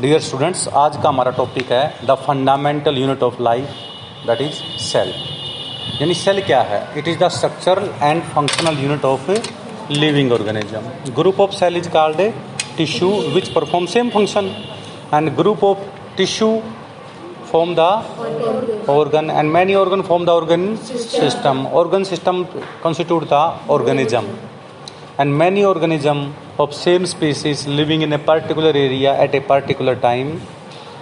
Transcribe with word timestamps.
Dear 0.00 0.20
students 0.20 0.66
आज 0.76 0.96
का 1.02 1.08
हमारा 1.08 1.30
टॉपिक 1.30 1.70
है 1.72 2.06
the 2.06 2.14
fundamental 2.26 2.96
unit 2.98 3.22
of 3.22 3.40
life 3.42 3.74
that 4.26 4.40
is 4.40 4.54
cell 4.82 5.12
यानी 6.00 6.14
सेल 6.14 6.40
क्या 6.46 6.60
है? 6.70 6.80
It 6.98 7.08
is 7.08 7.18
the 7.18 7.28
structural 7.36 7.88
and 8.02 8.22
functional 8.34 8.78
unit 8.84 9.04
of 9.04 9.30
living 9.90 10.32
organism 10.32 11.12
group 11.16 11.40
of 11.40 11.52
cell 11.58 11.76
is 11.76 11.88
called 11.90 12.20
a 12.20 12.32
tissue 12.76 13.10
which 13.34 13.48
perform 13.54 13.86
same 13.94 14.10
function 14.10 14.50
and 15.14 15.34
group 15.36 15.64
of 15.64 15.86
tissue 16.16 16.50
form 17.52 17.74
the 17.78 18.88
organ 18.92 19.30
and 19.30 19.52
many 19.56 19.74
organ 19.76 20.02
form 20.02 20.24
the 20.24 20.32
organ 20.32 20.62
system. 20.78 21.66
Organ 21.80 22.04
system 22.04 22.46
constitute 22.82 23.28
the 23.28 23.42
organism. 23.68 24.24
And 25.18 25.38
many 25.38 25.64
organism 25.64 26.24
of 26.60 26.70
same 26.70 27.04
species 27.04 27.66
living 27.68 28.02
in 28.02 28.12
a 28.12 28.16
particular 28.16 28.76
area 28.76 29.14
at 29.22 29.34
a 29.34 29.38
particular 29.40 29.94
time 29.94 30.28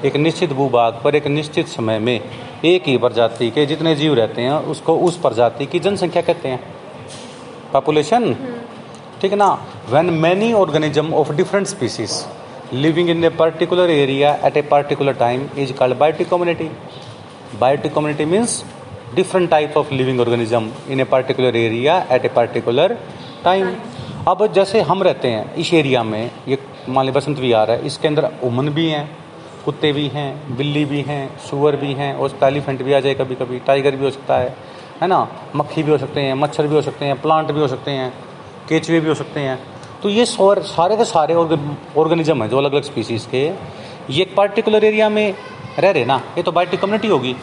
एक 0.05 0.15
निश्चित 0.17 0.53
भूभाग 0.53 1.01
पर 1.05 1.15
एक 1.15 1.27
निश्चित 1.27 1.67
समय 1.69 1.99
में 1.99 2.21
एक 2.65 2.87
ही 2.87 2.97
प्रजाति 2.99 3.51
के 3.51 3.65
जितने 3.67 3.95
जीव 3.95 4.15
रहते 4.15 4.43
हैं 4.43 4.53
उसको 4.73 4.97
उस 4.99 5.19
प्रजाति 5.19 5.67
की 5.67 5.79
जनसंख्या 5.79 6.23
कहते 6.23 6.49
हैं। 6.49 6.61
Population 7.73 8.25
hmm. 8.25 8.53
ठीक 9.23 9.33
है 9.33 9.39
ना? 9.39 9.51
When 9.91 10.11
many 10.21 10.53
organism 10.53 11.15
of 11.15 11.33
different 11.33 11.67
species 11.67 12.25
living 12.73 13.11
in 13.11 13.25
a 13.25 13.29
particular 13.39 13.91
area 13.91 14.35
at 14.45 14.57
a 14.57 14.63
particular 14.71 15.15
time 15.15 15.49
is 15.59 15.73
called 15.73 15.97
biotic 15.99 16.29
community 16.29 16.71
biotic 17.61 17.95
community 17.95 18.25
means 18.25 18.63
different 19.15 19.51
type 19.51 19.77
of 19.77 19.93
living 19.95 20.21
organism 20.21 20.71
in 20.91 21.01
a 21.01 21.05
particular 21.13 21.57
area 21.57 22.05
at 22.13 22.25
a 22.25 22.29
particular 22.37 22.97
time. 23.47 23.75
अब 24.29 24.53
जैसे 24.53 24.81
हम 24.81 25.03
रहते 25.03 25.29
हैं, 25.29 25.55
इस 25.55 25.75
area 25.75 26.03
में, 26.03 26.31
ये 26.49 26.59
मान 26.89 27.07
ली 27.07 27.13
बसंत 27.13 27.39
विहार 27.39 27.71
है, 27.71 27.87
इसके 27.87 28.09
अंदर 28.09 28.33
उमन 28.45 28.69
भी 28.69 28.89
हैं, 28.89 29.17
कुत्ते 29.65 29.93
भी 29.93 30.09
हैं, 30.09 30.57
बिल्ली 30.57 30.85
भी 30.85 31.01
हैं, 31.03 31.39
सुअर 31.39 31.77
भी 31.77 31.93
हैं, 31.93 32.15
और 32.15 32.39
एलिफेंट 32.45 32.83
भी 32.83 32.93
आ 32.93 33.01
जाए 33.01 33.15
कभी 33.15 33.35
कभी 33.35 33.59
टाइगर 33.59 33.97
भी 33.97 34.05
हो 34.05 34.11
सकता 34.11 34.39
है 34.39 34.57
है 35.03 35.09
ना? 35.09 35.29
मक्खी 35.57 35.83
भी 35.83 35.91
हो 35.91 35.99
सकते 35.99 36.21
हैं, 36.21 36.35
मच्छर 36.35 36.67
भी 36.67 36.75
हो 36.75 36.83
सकते 36.83 37.05
हैं 37.05 37.23
प्लांट 37.23 37.53
भी 37.53 37.61
हो 37.61 37.69
सकते 37.69 37.91
हैं 37.91 38.13
केचवे 38.69 39.01
भी 39.01 39.09
हो 39.09 39.15
सकते 39.15 39.41
हैं। 39.41 39.59
तो 40.03 40.09
ये 40.09 40.25
सौर 40.27 40.63
सारे 40.63 40.97
के 40.97 41.05
सारे 41.05 41.35
ऑर्गेनिज्म 41.35 42.43
हैं, 42.43 42.51
जो 42.51 42.59
अलग 42.59 42.73
अलग 42.73 42.83
स्पीसीज़ 42.83 43.29
के। 43.29 43.51
ये 44.11 44.23
एक 44.23 44.37
पर्टिकुलर 44.37 44.85
एरिया 44.85 45.09
में 45.09 45.35
रह 45.79 45.91
रहे 45.91 46.05
ना? 46.05 46.17
ये 46.37 46.43
तो 46.43 46.53
बायोटिक 46.53 46.81
कम्युनिटी 46.81 47.09
होगी। 47.09 47.37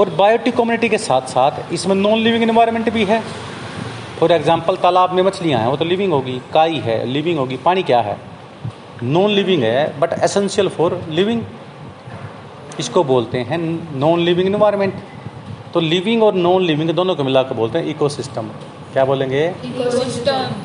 और 0.00 0.10
बायोटिक 0.10 0.56
कम्युनिटी 0.56 0.88
के 0.88 0.98
साथ 0.98 1.22
साथ 1.22 1.72
इसमें 1.72 1.94
नॉन 1.94 2.18
लिविंग 2.18 2.42
इन्वायरमेंट 2.42 2.92
भी 2.92 3.04
है। 3.04 3.22
फॉर 4.22 4.32
एग्ज़ाम्पल 4.32 4.76
तालाब 4.76 5.12
में 5.12 5.22
मछलियाँ 5.22 5.60
हैं 5.60 5.68
वो 5.68 5.76
तो 5.76 5.84
लिविंग 5.84 6.12
होगी 6.12 6.32
काई 6.52 6.76
है 6.80 6.94
लिविंग 7.06 7.38
होगी 7.38 7.56
पानी 7.64 7.82
क्या 7.82 8.00
है? 8.00 8.16
नॉन 9.04 9.30
लिविंग 9.30 9.62
है 9.62 9.98
बट 10.00 10.12
एसेंशियल 10.24 10.68
फॉर 10.68 10.94
लिविंग 11.10 11.42
इसको 12.80 13.02
बोलते 13.04 13.38
हैं 13.48 13.58
नॉन 13.98 14.20
लिविंग 14.20 14.48
इन्वायरमेंट 14.48 15.02
तो 15.74 15.80
लिविंग 15.80 16.22
और 16.22 16.34
नॉन 16.36 16.62
लिविंग 16.62 16.90
दोनों 16.92 17.16
को 17.16 17.24
मिलाकर 17.24 17.54
बोलते 17.54 17.78
हैं 17.78 17.86
इकोसिस्टम 17.86 18.50
क्या 18.92 19.04
बोलेंगे? 19.04 19.42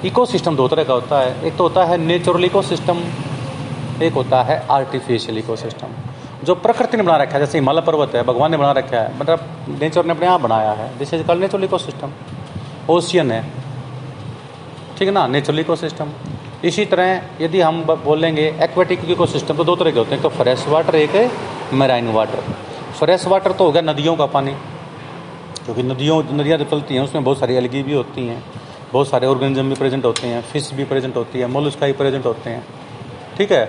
इकोसिस्टम 0.05 0.55
दो 0.55 0.67
तरह 0.67 0.83
का 0.83 0.93
होता 0.93 1.19
है। 1.19 1.45
एक 1.47 1.57
तो 1.57 1.63
होता 1.63 1.85
है 1.85 1.97
नेचुरल 1.97 2.45
इकोसिस्टम 2.45 3.03
एक 4.03 4.13
होता 4.13 4.43
है 4.43 4.65
आर्टिफिशियल 4.71 5.37
इकोसिस्टम 5.37 6.01
जो 6.45 6.55
प्रकृति 6.57 6.97
ने 6.97 7.03
बना 7.03 7.17
रखा 7.17 7.33
है 7.33 7.39
जैसे 7.39 7.57
हिमालय 7.57 7.81
पर्वत 7.81 8.15
है 8.15 8.23
भगवान 8.23 8.51
ने 8.51 8.57
बना 8.57 8.71
रखा 8.83 8.97
है 8.97 9.19
मतलब 9.19 9.77
नेचर 9.81 10.05
ने 10.05 10.11
अपने 10.11 10.27
आप 10.27 10.41
बनाया 10.41 10.71
है। 10.73 10.97
This 10.97 11.13
is 11.13 11.23
called 11.23 11.41
natural 11.41 11.63
ecosystem 11.63 12.11
ocean 12.89 13.31
है। 13.31 13.41
ठीक 14.97 15.07
है 15.07 15.13
ना? 15.13 15.27
नेचुरल 15.27 15.59
इकोसिस्टम 15.59 16.11
इसी 16.65 16.85
तरह 16.85 17.21
यदि 17.41 17.61
हम 17.61 17.81
बोलेंगे 17.83 18.47
एक्वेटिक 18.61 19.09
इकोसिस्टम 19.09 19.57
तो 19.57 19.63
दो 19.63 19.75
तरह 19.75 19.91
के 19.91 19.99
होते 19.99 20.13
हैं। 20.13 20.21
तो 20.23 20.29
फ्रेश 20.29 20.67
वाटर 20.67 20.95
एक 20.95 21.09
है 21.09 21.31
मेराइन 21.73 22.07
वाटर 22.07 22.41
फ्रेश 22.99 23.25
वाटर 23.27 23.51
तो 23.51 23.65
हो 23.65 23.71
गया 23.71 23.81
नदियों 23.81 24.15
का 24.15 24.25
पानी। 24.25 24.51
क्योंकि 25.65 25.83
नदियों, 25.83 26.23
नदियाँ 26.31 26.57
जो 26.57 26.65
चलती 26.65 26.95
हैं, 26.95 27.01
उसमें 27.01 27.23
बहुत 27.23 27.39
सारी 27.39 27.55
एलगी 27.55 27.83
भी 27.83 27.93
होती 27.93 28.27
हैं। 28.27 28.43
बहुत 28.93 29.07
सारे 29.07 29.27
ऑर्गेनिज्म 29.27 29.69
भी 29.69 29.75
प्रेजेंट 29.75 30.05
होते 30.05 30.27
हैं। 30.27 30.41
फ़िश 30.41 30.73
भी 30.73 30.83
प्रेजेंट 30.83 31.15
होती 31.15 31.39
है। 31.39 31.47
मोलस्का 31.47 31.85
भी 31.85 31.93
प्रेजेंट 31.93 32.25
होते 32.25 32.49
हैं। 32.49 32.65
ठीक 33.37 33.51
है? 33.51 33.65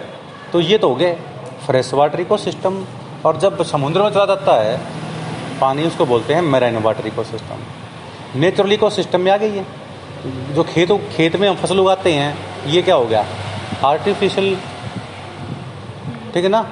तो 0.52 0.60
ये 0.60 0.78
तो 0.78 0.88
हो 0.88 0.94
गए 0.94 1.12
फ्रेश 1.66 1.94
वाटर 1.94 2.20
इको 2.20 2.36
सिस्टम 2.36 2.84
और 3.24 3.36
जब 3.36 3.62
समुद्र 3.62 4.02
में 4.02 4.10
चला 4.10 4.26
जाता 4.26 4.62
है, 4.62 4.78
पानी 5.60 5.84
उसको 5.84 6.06
बोलते 6.06 6.34
हैं 6.34 6.42
marine 6.42 6.76
water 6.76 7.06
ecosystem 7.24 7.56
natural 8.36 8.72
ecosystem 8.90 9.20
में 9.20 9.30
आ 9.32 9.36
गई 9.36 9.50
है। 9.50 9.64
जो 10.54 10.62
खेत 10.64 10.92
खेत 11.12 11.36
में 11.36 11.48
हम 11.48 11.56
फ़सल 11.56 11.78
उगाते 11.78 12.12
हैं, 12.12 12.36
ये 12.66 12.82
क्या 12.82 12.94
हो 12.94 13.04
गया? 13.06 13.24
आर्टिफिशियल 13.84 14.56
ठीक 16.34 16.44
है 16.44 16.48
ना? 16.48 16.66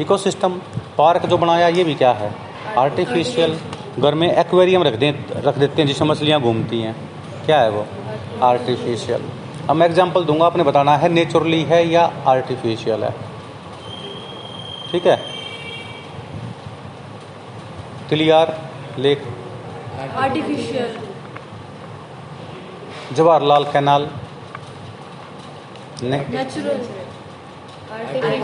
इको 0.00 0.16
सिस्टम 0.18 0.60
पार्क 0.98 1.26
जो 1.26 1.38
बनाया, 1.38 1.68
ये 1.68 1.84
भी 1.84 1.94
क्या 1.94 2.12
है? 2.12 2.32
आर्टिफिशियल 2.78 3.58
घर 3.98 4.14
में 4.14 4.30
एक्वेरियम 4.30 4.82
रख 4.82 4.94
दें, 4.94 5.12
रख 5.36 5.58
देते 5.58 5.82
हैं, 5.82 5.86
जिसमें 5.88 6.08
मछलियाँ 6.08 6.40
घूमती 6.40 6.80
हैं। 6.80 6.94
क्या 7.46 7.60
है 7.60 7.70
वो? 7.70 7.86
आर्टिफिशियल 8.42 9.22
अब 9.70 9.76
मैं 9.76 9.86
एग्ज़ाम्पल 9.86 10.24
दूँगा, 10.24 10.46
आपने 10.46 10.62
बताना 10.62 10.96
है 10.96 11.08
नेचुरली 11.08 11.62
है 11.62 11.86
या 11.88 12.02
आर्टिफिशियल 12.28 13.04
है। 13.04 13.14
ठीक 14.90 15.06
है? 15.06 15.16
Tilyar 18.08 18.56
lake 18.98 19.22
artificial 19.94 20.90
Jawaharlal 23.16 23.64
canal 23.72 24.02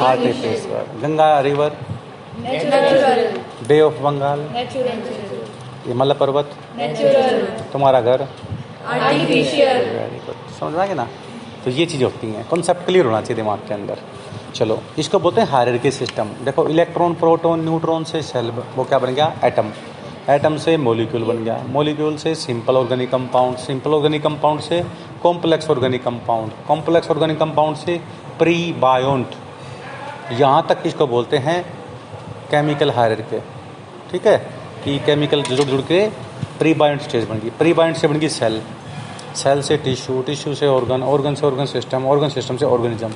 artificial 0.08 0.84
Ganga 1.02 1.28
river 1.48 1.76
natural 2.40 3.40
bay 3.68 3.80
of 3.80 3.98
Bengal 4.02 4.40
natural 4.52 5.00
Himalaya 5.86 6.14
पर्वत 6.20 6.48
नेचुरल 6.76 7.36
तुम्हारा 7.72 8.00
घर 8.00 8.26
आर्टिफिशियल 8.86 9.78
समझ 10.60 10.72
में 10.72 10.80
आ 10.80 10.86
गया 10.86 10.94
ना 10.94 11.06
तो 11.64 11.70
ये 11.70 11.84
चीज़ें 11.86 12.04
होती 12.04 12.26
हैं। 12.32 12.42
कॉन्सेप्ट 12.48 12.84
क्लियर 12.86 13.04
होना 13.06 13.20
चाहिए 13.20 13.36
दिमाग 13.36 13.58
के 13.68 13.74
अंदर। 13.74 13.98
चलो 14.54 14.76
इसको 14.98 15.18
बोलते 15.24 15.40
हैं 15.40 15.48
हायरकी 15.48 15.90
सिस्टम 15.92 16.28
देखो 16.44 16.66
इलेक्ट्रॉन 16.68 17.14
प्रोटॉन 17.22 17.64
न्यूट्रॉन 17.64 18.04
से 18.10 18.22
सेल 18.28 18.50
वो 18.76 18.84
क्या 18.84 18.98
बन 18.98 19.14
गया? 19.14 19.32
एटम 19.44 19.66
एटम 20.30 20.56
से 20.56 20.76
मोलिक्यूल 20.76 21.22
बन 21.24 21.44
गया। 21.44 21.56
मोलिक्यूल 21.68 22.16
से 22.16 22.34
simple 22.34 22.76
organic 22.76 23.10
compound 23.10 23.56
simple 23.58 23.94
organic 23.94 24.22
compound 24.22 24.60
से 24.60 24.82
complex 25.22 25.70
organic 25.70 26.02
compound 26.04 26.52
complex 26.68 27.10
organic 27.10 27.38
compound 27.38 27.76
से 27.76 28.00
प्री 28.38 28.72
बायोन्ट 28.80 29.34
यहाँ 30.32 30.66
तक 30.68 30.86
इसको 30.86 31.06
बोलते 31.06 31.38
हैं 31.38 31.62
केमिकल 32.50 32.90
हायर 32.90 33.20
के 33.30 33.40
ठीक 34.10 34.26
है? 34.26 34.36
कि 34.84 34.98
केमिकल 35.06 35.42
जुड़ 35.42 35.60
जुड़ 35.60 35.80
के 35.82 36.06
प्री 36.58 36.74
बाइंड 36.74 37.00
स्टेज 37.00 37.28
बन 37.28 37.38
गई। 37.38 37.50
प्री 37.58 37.72
बाइंड 37.72 37.96
से 37.96 38.08
बन 38.08 38.18
गई 38.18 38.28
सेल 38.30 38.60
सेल 39.36 39.62
से 39.62 39.76
टिश्यू 39.78 40.22
टिश्यू 40.22 40.54
से 40.54 40.66
ऑर्गन 40.68 41.02
ऑर्गन 41.04 41.34
से 41.34 41.46
ऑर्गन 41.46 41.66
सिस्टम 41.66 42.06
ऑर्गन 42.06 42.28
सिस्टम 42.28 42.56
से 42.56 42.66
ऑर्गेनिज्म 42.66 43.10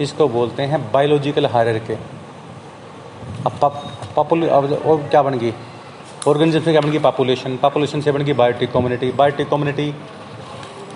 इसको 0.00 0.28
बोलते 0.28 0.62
हैं 0.62 0.80
बायोलॉजिकल 0.92 1.46
हायर 1.46 1.78
के 1.86 1.94
अब 3.46 3.70
पॉपुल 4.16 4.46
अब 4.48 4.72
और 4.86 5.08
क्या 5.10 5.22
बन 5.22 5.38
गई? 5.38 5.52
ऑर्गेनिज्म 6.28 6.60
से 6.60 6.72
गई? 6.72 6.98
पॉपुलेशन 6.98 7.56
पॉपुलेशन 7.62 8.00
से 8.00 8.12
गई 8.12 8.32
biotic 8.32 8.70
community 8.72 9.10
biotic 9.12 9.48
community 9.48 9.94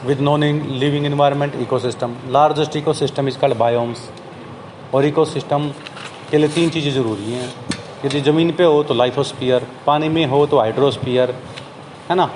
with 0.06 0.20
non 0.20 0.44
in 0.44 0.60
living 0.80 1.06
environment 1.06 1.54
ecosystem 1.62 2.14
largest 2.32 2.76
ecosystem 2.76 3.28
is 3.28 3.38
called 3.38 3.56
biomes 3.58 4.08
और 4.94 5.04
इकोसिस्टम 5.04 5.68
के 6.30 6.38
लिए 6.38 6.48
तीन 6.48 6.70
चीज़ें 6.70 6.90
ज़रूरी 6.92 7.32
हैं। 7.32 7.48
यदि 8.04 8.20
ज़मीन 8.20 8.52
पे 8.52 8.64
हो 8.64 8.82
तो 8.82 8.94
लाइफोस्फीयर 8.94 9.66
पानी 9.86 10.08
में 10.08 10.24
हो 10.26 10.44
तो 10.46 10.58
हाइड्रोस्फीयर 10.58 11.34
है 12.10 12.16
ना? 12.16 12.28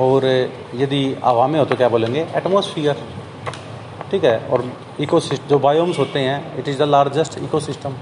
और 0.00 0.26
यदि 0.74 1.02
हवा 1.24 1.46
में 1.46 1.58
हो 1.58 1.64
तो 1.66 1.76
क्या 1.76 1.88
बोलेंगे? 1.88 2.26
एटमोसफियर 2.36 3.04
ठीक 4.10 4.24
है? 4.24 4.38
और 4.48 4.64
इको 5.00 5.20
जो 5.20 5.58
बायोम्स 5.58 5.98
होते 5.98 6.18
हैं 6.20 6.58
it 6.58 6.68
is 6.68 6.78
the 6.78 6.88
largest 6.88 7.38
ecosystem 7.60 7.96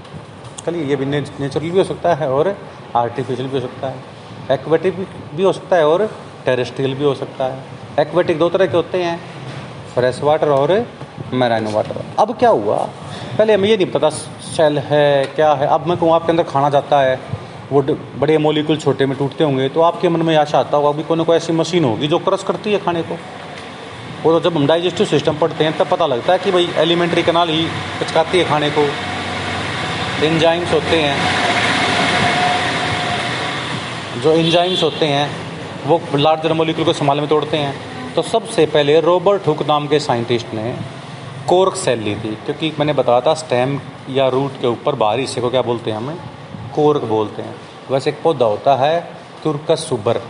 चलिए 0.65 0.83
ये 0.85 0.95
भी 0.95 1.05
नेचुरल 1.05 1.69
भी 1.69 1.77
हो 1.77 1.83
सकता 1.83 2.15
है 2.15 2.31
और 2.31 2.55
आर्टिफिशियल 2.95 3.47
भी 3.49 3.59
हो 3.59 3.67
सकता 3.67 3.87
है। 3.87 4.19
एक्वेटिक 4.51 4.95
भी 5.35 5.43
हो 5.43 5.51
सकता 5.53 5.75
है 5.75 5.87
और 5.87 6.05
टेरेस्ट्रियल 6.45 6.93
भी 6.95 7.03
हो 7.03 7.13
सकता 7.15 7.45
है। 7.45 7.63
एक्वेटिक 7.99 8.39
दो 8.39 8.49
तरह 8.49 8.65
के 8.65 8.75
होते 8.77 9.03
हैं 9.03 9.19
फ्रेश 9.93 10.19
वाटर 10.23 10.49
और 10.49 10.85
मैराइन 11.33 11.67
वाटर 11.67 12.03
अब 12.19 12.35
क्या 12.37 12.49
हुआ? 12.49 12.77
पहले 13.37 13.53
हमें 13.53 13.67
ये 13.69 13.77
नहीं 13.77 13.91
पता 13.91 14.09
सेल 14.09 14.77
है, 14.79 15.25
क्या 15.25 15.53
है? 15.53 15.67
अब 15.67 15.87
मैं 15.87 15.97
कहूँ, 15.97 16.13
आपके 16.13 16.31
अंदर 16.31 16.43
खाना 16.43 16.69
जाता 16.69 16.99
है, 17.01 17.19
वो 17.71 17.81
बड़े 18.19 18.37
मोलिकुल 18.37 18.77
छोटे 18.77 19.05
में 19.05 19.17
टूटते 19.17 19.43
होंगे 19.43 19.67
तो 19.69 19.81
आपके 19.81 20.09
मन 20.09 20.21
में 20.21 20.35
आशा 20.37 20.59
आता 20.59 20.77
होगा 20.77 20.97
कि 20.97 21.03
कोई 21.03 21.17
ना 21.17 21.23
कोई 21.23 21.37
ऐसी 21.37 21.53
मशीन 21.53 21.83
होगी 21.83 22.07
जो 22.07 22.19
क्रश 22.19 22.43
करती 22.43 22.73
है 22.73 22.79
खाने 22.79 23.01
को। 23.01 23.17
वो 24.23 24.31
तो 24.31 24.39
जब 24.39 24.57
हम 24.57 24.67
डाइजेस्टिव 24.67 25.05
सिस्टम 25.07 25.37
पढ़ते 25.37 25.63
हैं, 25.63 25.77
तब 25.77 25.87
पता 25.87 26.05
लगता 26.05 26.33
है 26.33 26.39
कि 26.39 26.51
भाई 26.51 26.69
एलिमेंट्री 26.77 27.23
कनाल 27.23 27.49
ही 27.49 27.65
पचकाती 28.01 28.37
है 28.37 28.45
खाने 28.45 28.69
को। 28.69 28.87
इंजाइम्स 30.25 30.73
होते 30.73 30.97
हैं। 30.97 31.60
जो 34.21 34.33
इंजाइम्स 34.33 34.81
होते 34.83 35.05
हैं, 35.05 35.29
वो 35.87 35.99
लार्जर 36.15 36.53
मोलिकुल 36.53 36.85
को 36.85 36.93
संभाल 36.93 37.19
में 37.19 37.27
तोड़ते 37.29 37.57
हैं। 37.57 38.13
तो 38.13 38.21
सबसे 38.21 38.65
पहले 38.65 38.99
रॉबर्ट 39.01 39.47
हुक 39.47 39.61
नाम 39.67 39.87
के 39.87 39.99
साइंटिस्ट 39.99 40.53
ने 40.53 40.75
कोर्क 41.49 41.75
सेल 41.75 41.99
ली 41.99 42.13
थी, 42.15 42.35
क्योंकि 42.35 42.71
मैंने 42.79 42.93
बताया 42.93 43.21
था 43.21 43.33
स्टेम 43.33 43.79
या 44.09 44.27
रूट 44.27 44.59
के 44.61 44.67
ऊपर 44.67 44.95
बाहरी 44.95 45.21
हिस्से 45.21 45.41
को 45.41 45.49
क्या 45.49 45.61
बोलते 45.61 45.91
हैं 45.91 45.97
हमें? 45.97 46.15
कोर्क 46.75 47.03
बोलते 47.03 47.41
हैं। 47.41 47.55
वैसे 47.91 48.09
एक 48.09 48.21
पौधा 48.23 48.45
होता 48.45 48.75
है 48.75 48.99
तुर्कस 49.43 49.85
सुबर 49.89 50.21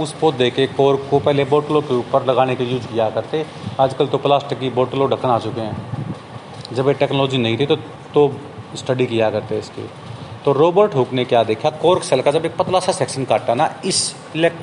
उस 0.00 0.12
पौधे 0.12 0.50
के 0.50 0.66
कोर्क 0.66 1.06
को 1.10 1.18
पहले 1.18 1.44
बोतलों 1.44 1.80
के 1.82 1.94
ऊपर 1.94 2.26
लगाने 2.26 2.54
के 2.56 2.64
यूज़ 2.64 2.86
किया 2.86 3.08
करते। 3.10 3.44
आजकल 3.80 4.06
तो 4.06 4.18
प्लास्टिक 4.18 4.58
की 4.58 4.70
बोतलों 4.70 5.10
ढक्कन 5.10 5.28
आ 5.28 5.38
चुके 5.38 5.60
हैं। 5.60 6.06
जब 6.72 6.88
ये 6.88 6.94
टेक्नोलॉजी 6.94 7.38
नहीं 7.38 7.58
थी 7.58 7.66
तो 7.66 7.76
तो 8.14 8.30
स्टडी 8.76 9.06
किया 9.06 9.30
करते 9.30 9.58
इसकी। 9.58 9.88
तो 10.44 10.52
रोबोट 10.52 10.94
हुक 10.94 11.12
ने 11.12 11.24
क्या 11.24 11.42
देखा? 11.44 11.70
कोर्क 11.70 12.02
सेल 12.02 12.22
का 12.22 12.30
जब 12.30 12.44
एक 12.44 12.56
पतला 12.56 12.80
सा 12.80 12.92
सेक्शन 12.92 13.24
काटा 13.24 13.54
ना, 13.54 13.74
इस 13.84 14.14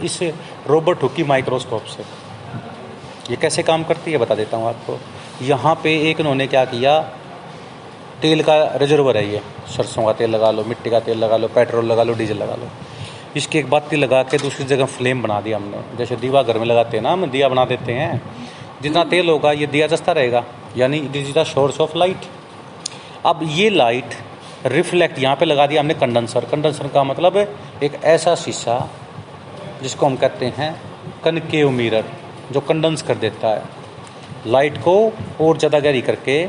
इस 0.04 0.20
रोबोट 0.68 1.04
हुक 1.04 1.14
की 1.14 1.24
माइक्रोस्कोप 1.24 1.84
से। 1.86 2.04
ये 3.32 3.36
कैसे 3.36 3.64
काम 3.64 3.84
करती 3.84 4.12
है, 4.12 4.18
बता 4.18 4.36
देता 4.36 4.58
हूँ 4.58 4.68
आपको। 4.68 5.00
यहाँ 5.42 5.76
पे 5.76 5.96
एक 6.10 6.20
उन्होंने 6.20 6.48
क्या 6.48 6.66
किया? 6.66 7.00
तेल 8.22 8.44
का 8.44 8.56
रिजर्वर 8.76 9.18
है 9.18 9.32
ये। 9.32 9.42
सरसों 9.68 10.06
का 10.06 10.14
तेल 10.14 10.30
लगा 10.30 10.52
लो, 10.52 10.64
मिट्टी 10.64 10.90
का 10.90 11.00
तेल 11.00 11.18
लगा 11.18 11.38
लो, 11.38 11.48
पेट्रोल 11.48 11.86
लगा 11.86 12.04
लो, 12.04 12.14
डीजल 12.14 12.38
लगा 12.38 12.56
लो। 12.56 12.70
इसकी 13.36 13.60
एक 13.60 13.70
बाती 13.70 13.96
लगा 13.96 14.24
के 14.24 14.38
दूसरी 14.38 14.66
जगह 14.66 14.86
फ्लेम 14.86 15.22
बना 15.22 15.42
दिया 15.42 15.58
हमने। 15.58 15.98
जैसे 15.98 16.16
दीवा 16.16 16.44
घर 16.44 16.58
में 16.58 16.66
लगाते 16.66 16.98
हैं 16.98 17.04
ना, 17.04 17.12
हम 17.12 17.26
दिया 17.26 17.50
बना 17.50 17.66
देते 17.66 17.94
हैं। 17.94 18.22
जितना 18.82 19.04
तेल 19.04 19.30
होगा, 19.30 19.52
ये 19.52 19.68
दिया 19.68 19.88
जस्ता 19.88 20.12
रहेगा, 20.12 20.44
यानी 20.78 20.98
it 20.98 21.16
is 21.16 21.32
the 21.40 21.44
source 21.44 21.82
of 21.82 21.98
light. 21.98 22.26
अब 23.26 23.40
ये 23.44 23.70
लाइट 23.70 24.14
रिफ्लेक्ट 24.66 25.20
यहाँ 25.20 25.36
पे 25.36 25.46
लगा 25.46 25.66
दिया 25.68 25.82
हमने 25.82 25.94
कंडेंसर। 25.94 26.46
कंडेंसर 26.46 26.88
का 26.88 27.04
मतलब 27.04 27.38
एक 27.84 28.00
ऐसा 28.06 28.36
शीशा 28.36 28.80
जिसको 29.82 30.06
हम 30.06 30.16
कहते 30.16 30.46
हैं 30.58 30.76
कनकेव 31.24 31.70
मिरर, 31.72 32.06
जो 32.52 32.60
कंडेंस 32.62 33.02
कर 33.02 33.16
देता 33.18 33.48
है। 33.48 33.64
लाइट 34.48 34.78
को 34.78 34.96
और 35.42 35.58
ज़्यादा 35.58 35.80
गहरी 35.80 36.02
करके 36.02 36.44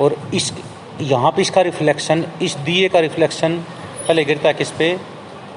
और 0.00 0.16
इस, 0.34 0.52
यहाँ 1.02 1.30
पे 1.30 1.42
इसका 1.42 1.60
रिफ्लेक्शन, 1.62 2.24
इस 2.42 2.56
दिए 2.58 2.88
का 2.88 3.00
रिफ्लेक्शन 3.00 3.56
पहले 4.08 4.24
गिरता 4.24 4.48
है 4.48 4.54
किस 4.54 4.70
पे? 4.70 4.96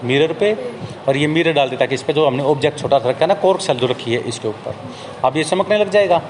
मिरर 0.03 0.33
पे। 0.33 0.53
और 1.07 1.17
ये 1.17 1.27
मिरर 1.27 1.53
डाल 1.53 1.69
देता 1.69 1.83
है 1.83 1.87
किस 1.87 2.03
पे? 2.03 2.13
जो 2.13 2.25
हमने 2.27 2.43
ऑब्जेक्ट 2.43 2.79
छोटा 2.79 2.99
सा 2.99 3.09
रखा 3.09 3.19
है 3.19 3.27
ना 3.27 3.33
कोर्क 3.33 3.61
सेल 3.61 3.77
जो 3.77 3.87
रखी 3.87 4.13
है 4.13 4.19
इसके 4.29 4.47
ऊपर। 4.47 4.75
अब 5.25 5.37
ये 5.37 5.43
चमकने 5.43 5.77
लग 5.77 5.89
जाएगा। 5.89 6.21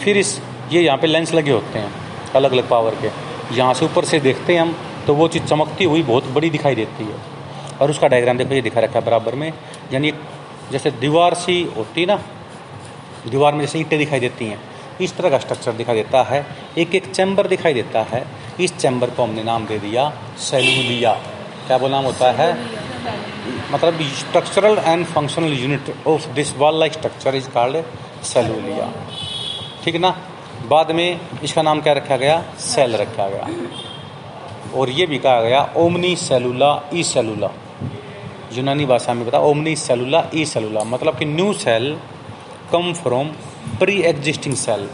फिर 0.00 0.16
इस, 0.16 0.40
ये 0.72 0.82
यहाँ 0.82 0.98
पे 0.98 1.06
लेंस 1.06 1.34
लगे 1.34 1.50
होते 1.50 1.78
हैं 1.78 1.92
अलग 2.34 2.52
अलग 2.52 2.68
पावर 2.68 2.94
के। 3.02 3.10
यहाँ 3.56 3.74
से 3.74 3.84
ऊपर 3.84 4.04
से 4.04 4.20
देखते 4.20 4.54
हैं 4.54 4.60
हम। 4.60 4.76
तो 5.06 5.14
वो 5.14 5.28
चीज़ 5.28 5.44
चमकती 5.44 5.84
हुई 5.84 6.02
बहुत 6.02 6.24
बड़ी 6.24 6.50
दिखाई 6.50 6.74
देती 6.74 7.04
है। 7.04 7.16
और 7.82 7.90
उसका 7.90 8.08
डायग्राम 8.08 8.38
देखो, 8.38 8.54
ये 8.54 8.62
दिखा 8.62 8.80
रखा 8.80 8.98
है 8.98 9.04
बराबर 9.04 9.34
में। 9.34 9.52
यानी 9.92 10.12
जैसे 10.72 10.90
दीवार 10.90 11.34
सी 11.34 11.62
होती 11.76 12.00
है 12.00 12.06
ना, 12.06 12.16
दीवार 13.30 13.54
में 13.54 13.60
जैसे 13.60 13.78
ईंटें 13.78 13.98
दिखाई 13.98 14.20
देती 14.20 14.46
हैं। 14.46 14.60
इस 15.00 15.16
तरह 15.16 15.30
का 15.30 15.38
स्ट्रक्चर 15.38 15.72
दिखाई 15.72 15.94
देता 15.94 16.22
है। 16.22 16.46
एक 16.78 16.94
एक 16.94 17.10
चैम्बर 17.10 17.46
दिखाई 17.46 17.74
देता 17.74 18.02
है। 18.02 18.24
इस 18.60 18.76
चैम्बर 18.76 19.10
को 19.10 19.22
हमने 19.22 19.42
नाम 19.42 19.66
दे 19.66 19.78
दिया 19.78 20.12
सेलुलिया 20.38 21.12
क्या 21.66 21.76
वो 21.76 21.88
नाम 21.88 22.04
होता 22.04 22.30
है? 22.32 22.50
मतलब 23.72 23.98
structural 24.18 24.78
and 24.78 25.04
functional 25.06 25.52
unit 25.52 25.94
of 26.06 26.28
this 26.28 26.56
wall 26.56 26.78
like 26.80 26.92
structure 26.92 27.34
is 27.34 27.48
called 27.50 27.84
सेलुलिया 28.24 28.92
ठीक 29.84 29.96
ना? 29.96 30.10
बाद 30.68 30.90
में 30.90 31.20
इसका 31.44 31.62
नाम 31.62 31.80
क्या 31.80 31.92
रखा 31.92 32.16
गया? 32.16 32.42
सेल 32.58 32.96
रखा 32.96 33.28
गया। 33.28 33.46
और 34.76 34.90
ये 34.90 35.06
भी 35.06 35.18
कहा 35.18 35.40
गया, 35.40 35.60
ओमनी 35.76 36.14
सेलुला, 36.16 36.70
ई 36.94 37.02
सेलुला। 37.02 37.50
यूनानी 38.52 38.86
भाषा 38.86 39.14
में 39.14 39.26
बता 39.26 39.38
ओमनी 39.40 39.74
सेलुला, 39.76 40.24
ई 40.34 40.44
सेलुला। 40.44 40.84
मतलब 40.84 41.18
कि 41.18 41.24
new 41.24 41.52
cell 41.54 41.96
come 42.72 42.92
from 42.92 43.28
pre 43.78 44.00
existing 44.02 44.54
cell 44.56 44.88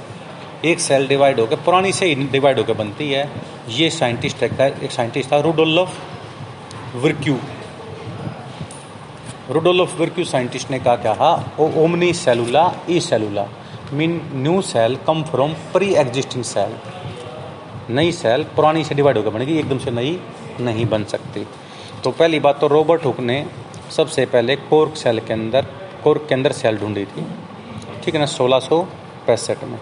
एक 0.64 0.80
सेल 0.80 1.06
डिवाइड 1.08 1.40
होकर 1.40 1.56
पुरानी 1.56 1.92
से 1.92 2.06
ही 2.06 2.14
डिवाइड 2.32 2.58
होकर 2.58 2.74
बनती 2.74 3.10
है। 3.10 3.30
ये 3.68 3.90
साइंटिस्ट 3.90 4.42
एक 4.42 4.60
एक 4.60 4.90
साइंटिस्ट 4.90 5.32
था 5.32 5.38
Rudolf 5.40 5.98
Virchow 6.94 7.36
Rudolf 9.50 9.98
Virchow 10.00 10.24
scientist 10.24 10.70
ने 10.70 10.78
कहा, 10.78 10.96
क्या 10.96 11.12
हा? 11.12 11.32
ओमनी 11.58 12.12
सेलुला, 12.12 12.72
ई 12.90 13.00
सेलुला। 13.00 13.46
Mean 13.92 14.20
new 14.34 14.60
cell 14.62 14.96
come 15.06 15.22
from 15.22 15.52
pre 15.72 15.94
existing 15.94 16.44
cell 16.44 16.76
नई 17.92 18.12
सेल 18.12 18.44
पुरानी 18.56 18.84
से 18.84 18.94
डिवाइड 18.94 19.16
होकर 19.16 19.30
बनेगी 19.30 19.58
एकदम 19.58 19.78
से 19.78 19.90
नई 19.90 20.18
नहीं 20.60 20.86
बन 20.86 21.04
सकती। 21.04 21.46
तो 22.04 22.10
पहली 22.12 22.40
बात 22.40 22.60
तो 22.60 22.66
रॉबर्ट 22.68 23.04
हुक 23.04 23.20
ने 23.20 23.44
सबसे 23.96 24.26
पहले 24.26 24.56
कोर्क 24.58 24.96
सेल 24.96 25.20
के 25.20 25.32
अंदर 25.32 25.66
कोर्क 26.04 26.26
के 26.28 26.34
अंदर 26.34 26.52
सेल 26.52 26.78
ढूंढी 26.78 27.04
थी। 27.06 27.26
ठीक 28.04 28.14
है 28.14 28.20
ना 28.20 28.26
सोलह 28.28 28.58
सौ 28.60 28.80
पैंसठ 29.26 29.64
में। 29.64 29.78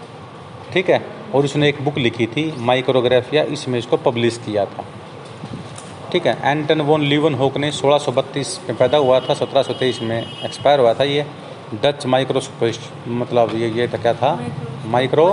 ठीक 0.73 0.89
है 0.89 1.01
और 1.35 1.45
उसने 1.45 1.69
एक 1.69 1.81
बुक 1.83 1.97
लिखी 1.97 2.25
थी 2.27 2.51
माइक्रोग्राफिया 2.61 3.43
इसमें 3.53 3.77
इसको 3.79 3.97
पब्लिश 3.99 4.37
किया 4.45 4.65
था। 4.65 4.85
ठीक 6.11 6.27
है 6.27 6.37
एंटन 6.43 6.81
वोन 6.81 7.01
लीवन 7.03 7.33
होक 7.33 7.57
ने 7.57 7.71
1632 7.71 8.59
में 8.67 8.77
पैदा 8.77 8.97
हुआ 8.97 9.19
था 9.19 9.33
1723 9.35 10.01
में 10.01 10.19
एक्सपायर 10.19 10.79
हुआ 10.79 10.93
था 10.93 11.03
ये। 11.03 11.25
डच 11.73 12.05
माइक्रोस्कोपिस्ट 12.05 13.07
मतलब 13.07 13.55
ये 13.55 13.69
ये 13.71 13.87
क्या 13.89 14.13
था? 14.13 14.31
माइक्रो 14.87 15.27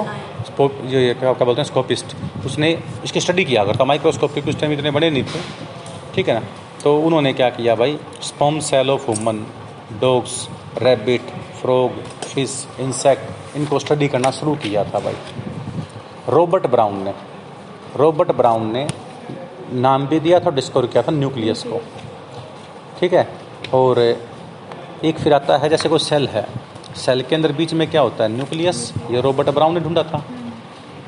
ये 0.61 1.06
ये 1.06 1.14
क्या 1.14 1.32
बोलते 1.32 1.61
हैं 1.61 1.64
स्कोपिस्ट 1.64 2.14
उसने 2.46 2.70
इसकी 3.05 3.20
स्टडी 3.20 3.44
किया, 3.44 3.62
अगर 3.62 3.85
माइक्रोस्कोप 3.85 4.32
क्योंकि 4.32 4.50
उस 4.50 4.61
टाइम 4.61 4.73
इतने 4.73 4.90
बड़े 4.90 5.11
नहीं 5.11 5.25
थे। 5.25 5.40
ठीक 6.14 6.29
है 6.29 6.35
ना? 6.35 6.43
तो 6.82 6.96
उन्होंने 6.99 7.32
क्या 7.32 7.49
किया 7.50 7.75
भाई? 7.75 7.99
Sperm 8.23 8.58
cell 8.61 8.90
of 8.90 9.11
woman 9.11 9.44
dogs 10.00 10.49
rabbit 10.82 11.31
frog 11.61 12.02
fish 12.25 12.67
insect 12.81 13.56
इनको 13.56 13.79
स्टडी 13.79 14.08
करना 14.08 14.31
शुरू 14.31 14.55
किया 14.55 14.85
था 14.85 14.99
भाई। 15.00 15.17
रॉबर्ट 16.29 16.67
ब्राउन 16.67 17.02
ने। 17.02 17.14
रॉबर्ट 17.96 18.32
ब्राउन 18.32 18.70
ने 18.73 18.87
नाम 19.73 20.06
भी 20.06 20.20
दिया 20.20 20.40
था 20.40 20.50
डिस्कवर 20.50 20.87
किया 20.87 21.02
था 21.02 21.12
न्यूक्लियस 21.12 21.62
को। 21.62 21.81
ठीक 23.00 23.12
है? 23.12 23.29
और 23.75 23.99
एक 25.05 25.19
फिर 25.19 25.32
आता 25.32 25.56
है, 25.56 25.69
जैसे 25.69 25.88
कोई 25.88 25.99
सेल 25.99 26.29
है। 26.29 26.46
सेल 26.98 27.22
के 27.22 27.34
अंदर 27.34 27.52
बीच 27.52 27.74
में 27.74 27.90
क्या 27.90 28.00
होता 28.00 28.24
है? 28.24 28.30
न्यूक्लियस? 28.30 28.92
ये 29.10 29.20
रॉबर्ट 29.20 29.50
ब्राउन 29.50 29.74
ने 29.74 29.80
ढूंढा 29.80 30.02
था। 30.02 30.24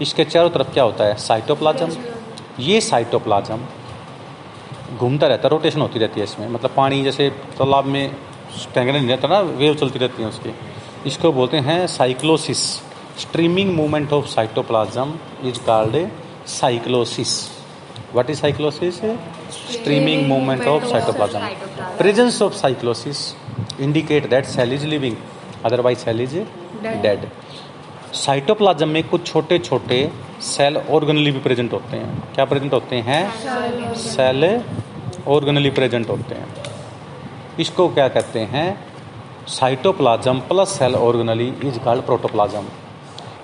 इसके 0.03 0.25
चारों 0.25 0.51
तरफ़ 0.51 0.73
क्या 0.73 0.85
होता 0.85 1.05
है? 1.05 1.15
साइटोप्लाज्म। 1.15 1.97
ये 2.61 2.81
साइटोप्लाज्म 2.81 3.59
घूमता 4.97 5.27
रहता 5.27 5.43
है 5.43 5.51
रोटेशन 5.51 5.81
होती 5.81 5.99
रहती 5.99 6.21
है 6.21 6.25
इसमें। 6.25 6.49
मतलब 6.49 6.71
पानी 6.77 7.03
जैसे 7.03 7.31
तालाब 7.59 7.85
में 7.85 8.17
टैंगने 8.75 8.99
नहीं 8.99 9.09
रहता 9.09 9.29
ना 9.29 9.41
वेव 9.41 9.75
चलती 9.75 9.99
रहती 9.99 10.23
है 10.23 10.29
उसकी। 10.29 10.55
इसको 11.07 11.33
बोलते 11.33 11.57
हैं 11.57 11.87
cyclosis. 11.87 12.67
Streaming 13.19 13.75
movement 13.77 14.13
of 14.13 14.27
cytoplasm 14.27 15.15
is 15.45 15.59
called 15.67 16.09
cyclosis. 16.47 17.61
What 18.17 18.31
is 18.31 18.41
cyclosis? 18.41 18.95
Streaming 19.73 20.27
movement 20.29 20.67
of 20.67 20.85
cytoplasm. 20.85 21.43
Presence 21.99 22.41
of 22.43 22.55
cyclosis 22.55 23.19
indicate 23.81 24.29
that 24.31 24.45
cell 24.45 24.73
is 24.73 24.87
living 24.87 25.15
otherwise 25.67 26.05
cell 26.05 26.21
is 26.21 26.37
dead 27.03 27.29
cytoplasm 28.15 28.89
में 28.89 29.03
कुछ 29.09 29.27
छोटे 29.27 29.59
छोटे 29.61 29.99
सेल 30.45 30.77
ऑर्गनली 30.77 31.31
भी 31.31 31.41
प्रेजेंट 31.41 31.73
होते 31.73 31.97
हैं। 31.97 32.35
क्या 32.35 32.45
present 32.45 32.73
होते 32.73 32.97
हैं? 33.09 33.95
सेल 33.97 34.45
ऑर्गनली 35.29 35.71
प्रेजेंट 35.71 36.09
होते 36.09 36.35
हैं। 36.35 36.47
इसको 37.61 37.89
क्या 37.89 38.09
कहते 38.09 38.41
हैं? 38.53 38.69
Cytoplasm 39.49 40.39
plus 40.49 40.69
cell 40.79 40.95
organelle 40.97 41.49
is 41.65 41.79
called 41.85 42.03
protoplasm 42.07 42.65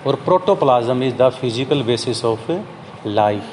और 0.06 0.14
protoplasm 0.24 1.02
is 1.02 1.14
the 1.14 1.28
physical 1.40 1.82
basis 1.82 2.24
of 2.24 2.50
life 3.06 3.44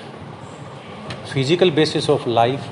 physical 1.34 1.72
basis 1.72 2.10
of 2.10 2.28
life 2.30 2.70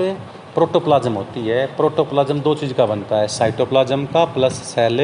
protoplasm 0.56 1.14
होती 1.14 1.48
है। 1.48 1.66
प्रोटोप्लाज्म 1.76 2.40
दो 2.42 2.54
चीज़ 2.56 2.74
का 2.74 2.86
बनता 2.86 3.20
है। 3.20 3.28
साइटोप्लाज्म 3.30 4.06
का 4.06 4.24
प्लस 4.34 4.54
सेल 4.66 5.00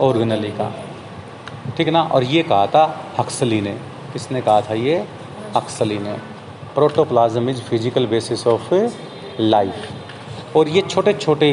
ऑर्गनली 0.00 0.50
का 0.52 0.72
ठीक 1.76 1.86
है 1.86 1.92
ना? 1.92 2.02
और 2.02 2.24
ये 2.24 2.42
कहा 2.42 2.66
था 2.66 2.84
हक्सली 3.18 3.60
ने। 3.60 3.72
किसने 4.12 4.40
कहा 4.40 4.60
था 4.60 4.74
ये? 4.74 4.96
हक्सली 5.56 5.98
ने। 5.98 6.12
Protoplasm 6.74 7.50
is 7.50 7.60
physical 7.62 8.06
basis 8.06 8.46
of 8.46 8.74
life 9.40 10.56
और 10.56 10.68
ये 10.68 10.82
छोटे 10.82 11.12
छोटे 11.14 11.48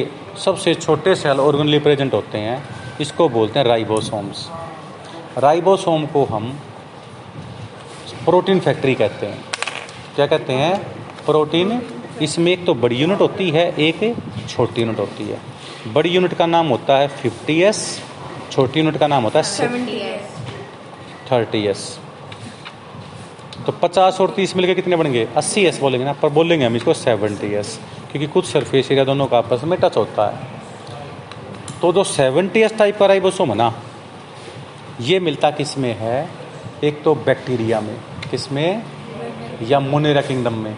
सबसे 0.46 0.74
छोटे 0.76 1.16
सेल 1.16 1.40
ऑर्गनली 1.40 1.80
प्रेजेंट 1.80 2.14
होते 2.14 2.38
हैं। 2.38 2.64
इसको 3.02 3.28
बोलते 3.30 3.60
हैं 3.60 3.66
राइबोसोम्स 3.68 4.48
राइबोसोम 5.38 6.06
को 6.06 6.24
हम 6.26 6.50
प्रोटीन 8.26 8.60
फैक्ट्री 8.60 8.94
कहते 8.96 9.26
हैं। 9.26 9.44
क्या 10.16 10.28
कहते 10.28 10.54
हैं? 10.54 10.78
प्रोटीन 11.26 11.82
इसमें 12.22 12.52
एक 12.52 12.66
तो 12.66 12.74
बड़ी 12.76 12.96
यूनिट 12.96 13.20
होती 13.22 13.50
है, 13.50 13.66
एक 13.78 14.16
छोटी 14.50 14.82
यूनिट 14.82 15.00
होती 15.00 15.24
है। 15.24 15.40
बड़ी 15.94 16.10
यूनिट 16.10 16.34
का 16.34 16.46
नाम 16.46 16.68
होता 16.68 16.98
है 16.98 17.08
फिफ्टी 17.08 17.62
एस 17.64 17.80
छोटी 18.58 18.80
यूनिट 18.80 18.98
का 18.98 19.08
नाम 19.08 19.24
होता 19.24 19.40
है? 19.40 19.68
थर्टी 21.28 21.60
एस 21.68 21.82
तो 23.66 23.72
पचास 23.82 24.20
और 24.22 24.32
तीस 24.36 24.56
मिलकर 24.56 24.74
कितने 24.74 24.96
बनेंगे? 24.96 25.28
अस्सी 25.38 25.66
एस 25.66 25.80
बोलेंगे 25.80 26.06
ना 26.06 26.14
पर 26.14 26.30
बोलेंगे 26.30 26.66
हम 26.66 26.76
इसको 26.76 26.94
सेवेंटी 26.94 27.48
एस 27.56 27.80
क्योंकि 28.12 28.28
कुछ 28.28 28.46
सरफेस 28.46 28.92
एरिया 28.92 29.04
दोनों 29.06 29.28
का 29.28 29.38
आपस 29.38 29.64
में 29.64 29.80
टच 29.80 29.98
होता 29.98 30.26
है। 30.28 30.38
तो 31.82 31.94
जो 31.94 32.04
सेवेंटी 32.06 32.62
एस 32.62 32.78
टाइप 32.78 32.98
का 33.00 33.06
राइबोसोम 33.06 33.50
है। 33.50 33.56
ना 33.56 33.74
ये 35.02 35.20
मिलता 35.20 35.52
किसमें 35.52 35.94
है? 36.00 36.30
एक 36.84 37.04
तो 37.04 37.16
बैक्टीरिया 37.16 37.82
में 37.82 37.96
किसमें 38.32 38.84
या 39.70 39.80
मोनेरा 39.82 40.22
किंगडम 40.22 40.58
में। 40.58 40.76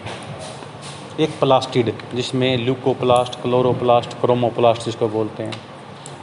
एक 1.20 1.40
प्लास्टिड 1.40 1.92
जिसमें 2.14 2.56
ल्यूकोप्लास्ट 2.56 3.42
क्लोरोप्लास्ट 3.42 4.20
क्रोमोप्लास्ट 4.20 4.84
जिसको 4.84 5.08
बोलते 5.08 5.42
हैं। 5.42 5.69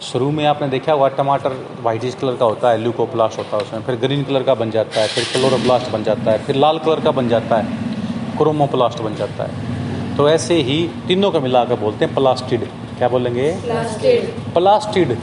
शुरू 0.01 0.29
में 0.31 0.45
आपने 0.45 0.67
देखा 0.69 0.93
हुआ 0.93 1.07
टमाटर 1.09 1.53
वाइटिश 1.81 2.15
कलर 2.15 2.35
का 2.37 2.45
होता 2.45 2.69
है 2.69 2.77
ल्यूकोप्लास्ट 2.77 3.37
होता 3.37 3.57
है 3.57 3.63
उसमें 3.63 3.81
फिर 3.83 3.95
ग्रीन 3.95 4.23
कलर 4.23 4.43
का 4.43 4.53
बन 4.55 4.71
जाता 4.71 5.01
है 5.01 5.07
फिर 5.07 5.23
क्लोरोप्लास्ट 5.31 5.89
बन 5.91 6.03
जाता 6.03 6.31
है 6.31 6.37
फिर 6.45 6.55
लाल 6.55 6.79
कलर 6.79 6.99
का 7.01 7.11
बन 7.11 7.29
जाता 7.29 7.57
है 7.57 8.37
क्रोमोप्लास्ट 8.37 9.01
बन 9.01 9.15
जाता 9.15 9.43
है। 9.43 10.15
तो 10.17 10.29
ऐसे 10.29 10.55
ही 10.61 10.77
तीनों 11.07 11.31
को 11.31 11.39
मिलाकर 11.39 11.75
बोलते 11.75 12.05
हैं 12.05 12.13
प्लास्टिड। 12.15 12.65
क्या 12.97 13.07
बोलेंगे? 13.07 13.51
Plastid 13.61 14.27
plastid. 14.53 15.17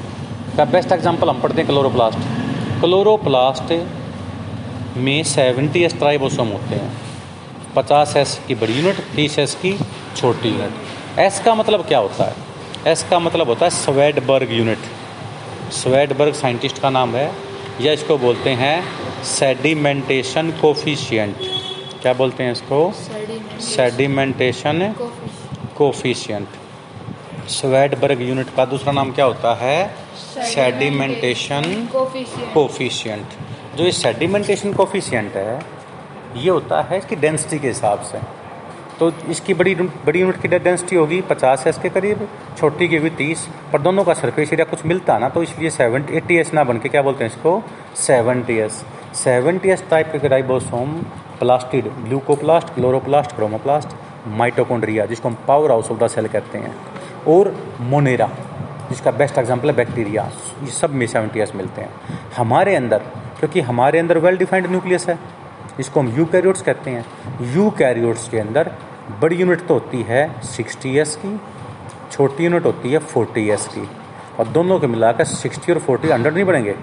का 0.56 0.64
बेस्ट 0.66 0.92
एग्ज़ाम्पल 0.92 1.28
हम 1.28 1.40
पढ़ते 1.40 1.56
हैं 1.56 1.66
क्लोरोप्लास्ट 1.66 2.80
क्लोरोप्लास्ट 2.80 3.72
में 4.98 5.22
सेवेंटी 5.26 5.84
एस 5.84 5.98
ट्राइबोसोम 5.98 6.48
होते 6.48 6.74
हैं। 6.74 6.90
पचास 7.76 8.16
एस 8.16 8.38
की 8.48 8.54
बड़ी 8.54 8.72
यूनिट 8.72 8.96
तीस 9.16 9.38
एस 9.38 9.54
की 9.62 9.72
छोटी 10.16 10.48
यूनिट 10.50 11.18
एस 11.20 11.40
का 11.44 11.54
मतलब 11.54 11.86
क्या 11.88 11.98
होता 11.98 12.24
है? 12.24 12.52
एस 12.86 13.02
का 13.10 13.18
मतलब 13.18 13.48
होता 13.48 13.64
है 13.64 13.70
स्वेडबर्ग 13.70 14.50
यूनिट। 14.52 14.78
स्वेडबर्ग 15.72 16.34
साइंटिस्ट 16.34 16.78
का 16.78 16.90
नाम 16.90 17.14
है। 17.16 17.30
या 17.80 17.92
इसको 17.92 18.16
बोलते 18.18 18.50
हैं 18.52 19.22
सेडिमेंटेशन 19.24 20.50
कोफिशियंट 20.60 21.36
क्या 22.02 22.12
बोलते 22.12 22.42
हैं 22.44 22.52
इसको? 22.52 22.80
सेडिमेंटेशन 23.66 24.94
कोफिशियंट 25.76 26.48
स्वेडबर्ग 27.50 28.22
यूनिट 28.22 28.54
का 28.56 28.64
दूसरा 28.66 28.92
नाम 28.92 29.12
क्या 29.12 29.24
होता 29.24 29.54
है? 29.62 29.78
सेडिमेंटेशन 30.44 31.88
कोफिशियंट 32.54 33.26
जो 33.76 33.84
ये 33.84 33.92
सेडिमेंटेशन 33.92 34.72
कोफिशियंट 34.72 35.36
है, 35.36 35.60
ये 36.36 36.50
होता 36.50 36.82
है 36.82 36.98
इसकी 36.98 37.16
डेंसिटी 37.16 37.58
के 37.58 37.68
हिसाब 37.68 38.02
से। 38.02 38.18
तो 38.98 39.10
इसकी 39.30 39.54
बड़ी 39.54 39.74
बड़ी 39.74 40.20
यूनिट 40.20 40.40
की 40.42 40.48
डेंसिटी 40.48 40.96
होगी 40.96 41.20
पचास 41.30 41.66
एस 41.66 41.78
के 41.78 41.88
करीब, 41.90 42.28
छोटी 42.58 42.88
की 42.88 42.96
हुई 42.96 43.10
तीस, 43.12 43.46
पर 43.72 43.80
दोनों 43.82 44.04
का 44.04 44.14
सरफेस 44.14 44.52
एरिया 44.52 44.64
कुछ 44.70 44.84
मिलता 44.86 45.18
ना 45.18 45.28
तो 45.28 45.42
इसलिए 45.42 45.70
सेवेंटी 45.72 46.16
एट्टी 46.16 46.36
एस 46.38 46.52
ना 46.54 46.64
बन 46.64 46.78
के 46.78 46.88
क्या 46.88 47.02
बोलते 47.02 47.24
हैं 47.24 47.30
इसको? 47.30 47.62
Seventy 47.96 48.58
S 48.58 48.84
seventy 49.14 49.70
S 49.70 49.84
type 49.90 50.12
के 50.12 50.28
ribosome 50.28 50.94
plastid 51.40 51.88
leucoplast 51.98 52.74
chloroplast 52.74 53.34
chromoplast 53.36 53.96
mitochondria 54.38 55.06
जिसको 55.06 55.28
हम 55.28 55.36
power 55.48 55.70
house 55.70 55.90
of 55.90 55.98
the 55.98 56.06
cell 56.08 56.26
कहते 56.28 56.58
हैं, 56.58 56.74
और 57.28 57.54
मोनेरा 57.82 58.30
जिसका 58.88 59.10
बेस्ट 59.12 59.38
एग्ज़ाम्पल 59.38 59.70
है 59.70 59.76
बैक्टीरिया 59.76 60.30
ये 60.62 60.70
सब 60.72 60.90
में 60.92 61.06
सेवेंटी 61.06 61.40
एस 61.40 61.54
मिलते 61.56 61.82
हैं। 61.82 62.18
हमारे 62.36 62.74
अंदर, 62.76 62.98
क्योंकि 63.38 63.60
हमारे 63.62 63.98
अंदर 63.98 64.18
वेल 64.18 64.36
डिफाइंड 64.38 64.66
न्यूक्लियस 64.66 65.08
है 65.08 65.18
इसको 65.80 66.00
हम 66.00 66.08
यू 66.16 66.24
कैरियोट्स 66.24 66.62
कहते 66.62 66.90
हैं। 66.90 67.52
यू 67.54 67.70
कैरियोट्स 67.78 68.28
के 68.28 68.38
अंदर 68.38 68.70
बड़ी 69.20 69.36
यूनिट 69.36 69.66
तो 69.66 69.74
होती 69.74 70.02
है 70.02 70.22
सिक्सटी 70.46 70.96
एस 70.98 71.16
की 71.24 71.38
छोटी 72.12 72.44
यूनिट 72.44 72.64
होती 72.64 72.92
है 72.92 72.98
फोर्टी 72.98 73.48
एस 73.50 73.66
की। 73.68 73.88
और 74.38 74.48
दोनों 74.48 74.78
को 74.80 74.88
मिलाकर 74.88 75.24
सिक्सटी 75.24 75.72
और 75.72 75.78
फोर्टी 75.78 76.08
हंड्रेड 76.08 76.34
नहीं 76.34 76.44
बढ़ेंगे? 76.44 76.74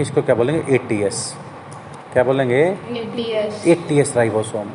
इसको 0.00 0.22
क्या 0.22 0.34
बोलेंगे? 0.34 0.74
Eighty 0.74 1.00
S. 1.02 1.34
क्या 2.12 2.22
बोलेंगे? 2.24 2.60
Eighty 3.66 4.00
S. 4.00 4.16
राइबोसोम। 4.16 4.70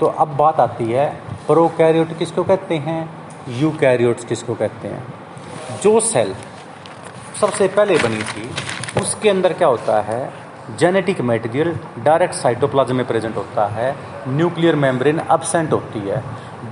तो 0.00 0.06
अब 0.06 0.36
बात 0.36 0.60
आती 0.60 0.84
है 0.84 1.08
प्रोकैरियोट 1.46 2.16
किसको 2.18 2.44
कहते 2.44 2.76
हैं? 2.78 3.08
यू 3.50 3.70
कैरियोट्स 3.80 4.24
किसको 4.24 4.54
कहते 4.54 4.88
हैं? 4.88 5.02
जो 5.82 6.00
सेल 6.00 6.34
सबसे 7.40 7.68
पहले 7.68 7.96
बनी 7.98 8.22
थी 8.22 8.50
उसके 9.00 9.28
अंदर 9.28 9.52
क्या 9.52 9.68
होता 9.68 10.00
है? 10.02 10.30
जेनेटिक 10.76 11.20
मटेरियल 11.20 11.74
डायरेक्ट 11.98 12.34
साइटोप्लाज्म 12.34 12.96
में 12.96 13.06
प्रेजेंट 13.06 13.36
होता 13.36 13.66
है 13.66 13.94
न्यूक्लियर 14.28 14.76
मेम्ब्रेन 14.76 15.18
अब्सेंट 15.18 15.72
होती 15.72 16.00
है। 16.00 16.22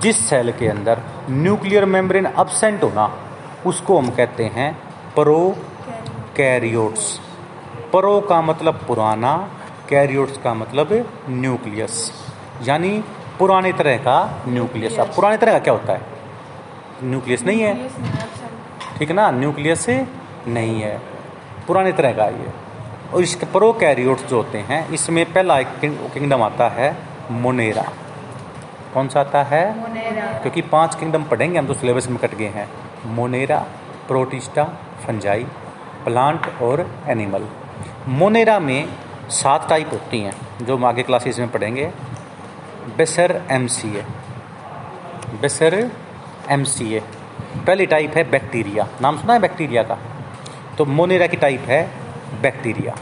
जिस 0.01 0.19
सेल 0.29 0.53
के 0.53 0.69
अंदर 0.69 1.01
न्यूक्लियर 1.31 1.85
मेम्ब्रेन 1.85 2.25
अब्सेंट 2.25 2.83
होना 2.83 3.07
उसको 3.67 3.99
हम 3.99 4.11
कहते 4.11 4.45
हैं 4.45 4.73
प्रो 5.15 5.55
कैरियोट्स 6.37 7.21
प्रो 7.91 8.21
का 8.21 8.41
मतलब 8.43 8.81
पुराना 8.87 9.37
कैरियोट्स 9.89 10.39
का 10.39 10.55
मतलब 10.55 10.89
न्यूक्लियस 11.29 12.13
यानी 12.63 13.03
पुराने 13.39 13.73
तरह 13.73 13.97
का 13.97 14.19
न्यूक्लियस 14.49 14.99
अब 14.99 15.13
पुराने 15.17 15.37
तरह 15.37 15.53
का 15.53 15.59
क्या 15.59 15.75
होता 15.75 15.93
है? 15.93 16.01
न्यूक्लियस 17.05 17.43
नहीं 17.43 17.61
है। 17.61 17.89
ठीक 18.99 19.09
है 19.09 19.15
ना? 19.17 19.31
न्यूक्लियस 19.31 19.87
नहीं 19.89 20.81
है। 20.81 20.97
पुराने 21.67 21.93
तरह 21.93 22.13
का 22.13 22.27
ये। 22.27 22.66
और 23.15 23.23
इसके 23.23 23.47
प्रो 23.47 23.73
कैरियोट्स 23.73 24.25
जो 24.25 24.37
होते 24.37 24.59
हैं 24.69 24.89
इसमें 24.91 25.25
पहला 25.33 25.59
एक 25.59 25.69
किंगडम 26.15 26.43
आता 26.43 26.69
है 26.69 26.97
मोनेरा। 27.33 27.85
कौन 28.95 29.09
सा 29.09 29.21
आता 29.21 29.43
है? 29.43 29.65
क्योंकि 30.43 30.63
पाँच 30.63 30.95
किंगडम 30.95 31.25
पढ़ेंगे 31.25 31.59
हम 31.59 31.67
तो 31.67 31.75
सिलेबस 31.75 32.09
में 32.09 32.19
कट 32.19 32.35
गए 32.35 32.49
हैं। 32.49 32.69
मोनेरा 33.15 33.59
प्रोटिस्टा 34.09 34.65
फंजाई 35.07 35.45
प्लांट 36.05 36.47
और 36.63 36.87
एनिमल। 37.09 37.49
मोनेरा 38.11 38.59
में 38.61 38.89
सात 39.33 39.69
टाइप 39.69 39.93
होती 39.93 40.21
हैं 40.21 40.33
जो 40.63 40.77
हम 40.77 40.85
आगे 40.85 41.03
क्लासेस 41.03 41.39
में 41.39 41.51
पढ़ेंगे। 41.51 41.91
बेसर 42.97 43.41
एम 43.51 43.67
सी 43.67 43.89
ए 43.99 44.05
बेसर 45.41 45.75
एम 46.51 46.65
सी 46.65 46.93
ए 46.95 47.01
पहली 47.67 47.87
टाइप 47.87 48.17
है 48.17 48.31
बैक्टीरिया। 48.31 48.87
नाम 49.03 49.19
सुना 49.19 49.33
है 49.33 49.41
बैक्टीरिया 49.41 49.83
का? 49.83 49.99
तो 50.79 50.85
मोनेरा 50.85 51.27
की 51.27 51.37
टाइप 51.37 51.65
है 51.67 51.81
बैक्टीरिया। 52.43 52.95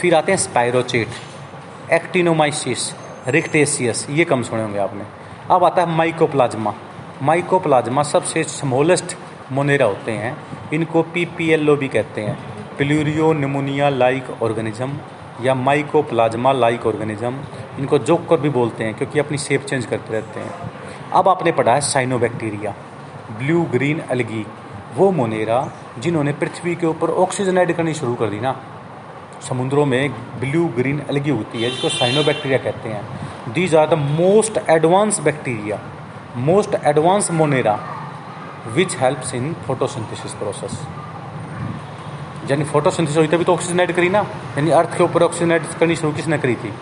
फिर 0.00 0.14
आते 0.14 0.32
हैं 0.32 0.38
स्पायरोचेट 0.38 1.92
एक्टिनोमाइसिस 1.92 2.92
रिक्टेसियस 3.28 4.06
ये 4.10 4.24
कम 4.24 4.42
सुने 4.42 4.62
होंगे 4.62 4.78
आपने। 4.78 5.04
अब 5.50 5.64
आता 5.64 5.82
है 5.82 5.96
माइकोप्लाज्मा 5.96 6.74
माइकोप्लाज्मा 7.22 8.02
सबसे 8.02 8.42
स्मॉलेस्ट 8.44 9.16
मोनेरा 9.52 9.86
होते 9.86 10.12
हैं। 10.12 10.36
इनको 10.72 11.02
पी 11.04 11.24
पी 11.36 11.48
एल 11.50 11.70
ओ 11.70 11.76
भी 11.76 11.88
कहते 11.88 12.20
हैं। 12.20 12.36
प्लूरियो 12.78 13.32
निमोनिया 13.32 13.88
लाइक 13.88 14.30
ऑर्गेनिज्म 14.42 14.98
या 15.42 15.54
माइकोप्लाज्मा 15.54 16.52
लाइक 16.52 16.86
ऑर्गेनिज्म 16.86 17.34
इनको 17.78 17.98
जोकर 18.00 18.40
भी 18.40 18.48
बोलते 18.48 18.84
हैं 18.84 18.94
क्योंकि 18.94 19.18
अपनी 19.18 19.38
शेप 19.38 19.64
चेंज 19.64 19.86
करते 19.86 20.12
रहते 20.12 20.40
हैं। 20.40 20.70
अब 21.12 21.28
आपने 21.28 21.52
पढ़ा 21.52 21.74
है 21.74 21.80
साइनोबैक्टीरिया 21.80 22.74
ब्लू 23.38 23.62
ग्रीन 23.72 24.02
एल्गी 24.10 24.46
वो 24.96 25.10
मोनेरा, 25.12 25.58
जिन्होंने 25.98 26.32
पृथ्वी 26.32 26.74
के 26.74 26.86
ऊपर 26.86 27.10
ऑक्सीजन 27.22 27.58
ऐड 27.58 27.72
करनी 27.76 27.94
शुरू 27.94 28.14
कर 28.14 28.28
दी 28.30 28.40
ना। 28.40 28.56
समुद्रों 29.48 29.84
में 29.86 30.10
ब्लू 30.40 30.66
ग्रीन 30.76 31.00
अलगी 31.00 31.30
होती 31.30 31.62
है, 31.62 31.70
जिसको 31.70 31.88
साइनोबैक्टीरिया 31.88 32.58
कहते 32.58 32.88
हैं। 32.88 33.52
These 33.52 33.74
are 33.74 33.88
the 33.88 33.94
most 33.94 34.58
advance 34.70 35.20
bacteria 35.20 35.78
most 36.36 36.74
advance 36.84 37.30
Monera 37.30 37.78
which 38.74 38.96
helps 38.96 39.34
in 39.34 39.52
photosynthesis 39.66 40.32
process 40.32 40.80
यानी 42.50 42.64
फोटोसिंथेसिस 42.64 43.18
हुई 43.18 43.28
तभी 43.28 43.44
तो 43.44 43.52
ऑक्सीजन 43.52 43.80
ऐड 43.80 43.92
करी 43.92 44.08
ना। 44.08 44.18
यानी 44.56 44.70
अर्थ 44.70 44.96
के 44.98 45.04
ऊपर 45.04 45.22
ऑक्सीजन 45.22 45.52
ऐड 45.52 45.62
करनी 45.80 45.96
शुरू 45.96 46.12
किसने 46.12 46.38
करी 46.38 46.54
थी? 46.54 46.72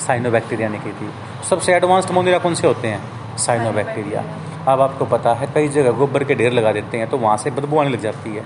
साइनोबैक्टीरिया 0.00 0.68
ने 0.68 0.78
की 0.78 0.92
थी। 0.92 1.10
सबसे 1.48 1.74
एडवांस्ड 1.74 2.10
मोनेरा 2.10 2.38
कौन 2.38 2.54
से 2.54 2.66
होते 2.66 2.88
हैं? 2.88 3.36
साइनोबैक्टीरिया 3.36 4.24
अब 4.70 4.80
आपको 4.80 5.04
पता 5.06 5.32
है, 5.34 5.46
कई 5.54 5.68
जगह 5.70 5.90
गोबर 5.98 6.24
के 6.24 6.34
ढेर 6.34 6.52
लगा 6.52 6.72
देते 6.72 6.98
हैं 6.98 7.08
तो 7.10 7.18
वहाँ 7.18 7.36
से 7.36 7.50
बदबू 7.50 7.78
आने 7.80 7.90
लग 7.90 8.00
जाती 8.00 8.30
है। 8.30 8.44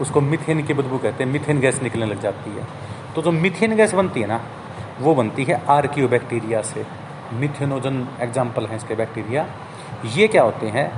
उसको 0.00 0.20
मिथेन 0.22 0.62
की 0.62 0.74
बदबू 0.74 0.98
कहते 0.98 1.24
हैं, 1.24 1.30
मिथेन 1.30 1.60
गैस 1.60 1.82
निकलने 1.82 2.06
लग 2.06 2.20
जाती 2.20 2.50
है। 2.50 2.66
तो 3.14 3.22
जो 3.22 3.32
मिथेन 3.32 3.76
गैस 3.76 3.94
बनती 3.94 4.20
है 4.20 4.26
ना, 4.26 4.40
वो 5.00 5.14
बनती 5.14 5.44
है 5.44 5.60
आर्कियो 5.70 6.08
बैक्टीरिया 6.08 6.62
से। 6.62 6.84
मिथेनोजन 7.34 8.06
एग्ज़ाम्पल 8.20 8.66
हैं 8.66 8.76
इसके 8.76 8.94
बैक्टीरिया। 8.94 9.46
ये 10.06 10.26
क्या 10.28 10.42
होते 10.42 10.66
हैं, 10.68 10.90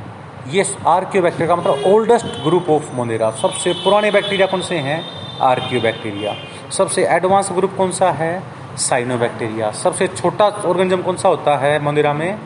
ये 0.48 0.64
आर्कियो 0.86 1.22
बैक्टीरिया 1.22 1.48
का 1.48 1.56
मतलब 1.56 1.82
ओल्डेस्ट 1.86 2.26
ग्रुप 2.44 2.70
ऑफ़ 2.70 2.92
मोनेरा। 2.94 3.30
सबसे 3.42 3.72
पुराने 3.84 4.10
बैक्टीरिया 4.10 4.46
कौन 4.46 4.60
से 4.62 4.78
हैं? 4.78 5.04
आर्कियो 5.42 5.80
बैक्टीरिया 5.80 6.34
सबसे 6.70 7.06
एडवांस 7.08 7.50
ग्रुप 7.52 7.76
कौन 7.76 7.90
सा 7.92 8.10
है? 8.12 8.42
साइनोबैक्टीरिया। 8.78 9.70
सबसे 9.72 10.06
छोटा 10.08 10.46
ऑर्गेनिज्म 10.66 11.02
कौन 11.02 11.16
सा 11.16 11.28
होता 11.28 11.56
है 11.56 11.78
मोनेरा 11.82 12.12
में? 12.12 12.38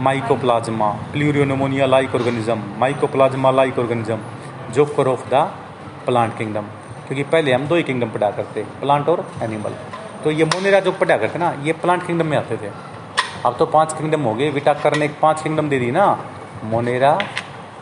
Mycoplasma 0.00 0.90
pleuropneumonia 1.12 1.86
like 1.86 2.14
organism 2.14 2.62
mycoplasma 2.78 3.50
like 3.50 3.78
organism 3.78 4.18
joker 4.72 5.08
of 5.08 5.28
the 5.28 5.34
plant 6.06 6.36
kingdom 6.38 6.62
क्योंकि 7.06 7.22
पहले 7.22 7.52
हम 7.52 7.66
दो 7.66 7.74
ही 7.74 7.82
किंगडम 7.82 8.10
पढ़ा 8.10 8.30
करते 8.30 8.62
प्लांट 8.80 9.08
और 9.08 9.26
एनिमल 9.42 9.74
तो 10.24 10.30
ये 10.30 10.44
मोनेरा 10.44 10.80
जो 10.80 10.92
पढ़ा 10.92 11.16
करते 11.16 11.38
ना, 11.38 11.50
ये 11.62 11.72
प्लांट 11.72 12.06
किंगडम 12.06 12.26
में 12.26 12.36
आते 12.36 12.56
थे। 12.56 12.70
अब 13.46 13.56
तो 13.58 13.66
पाँच 13.66 13.92
किंगडम 13.92 14.22
हो 14.22 14.34
गए 14.34 14.50
विटाकर 14.50 14.96
ने 14.96 15.04
एक 15.04 15.18
पाँच 15.22 15.42
किंगडम 15.42 15.68
दे 15.68 15.78
दी 15.78 15.90
ना। 15.90 16.06
Monera, 16.64 17.12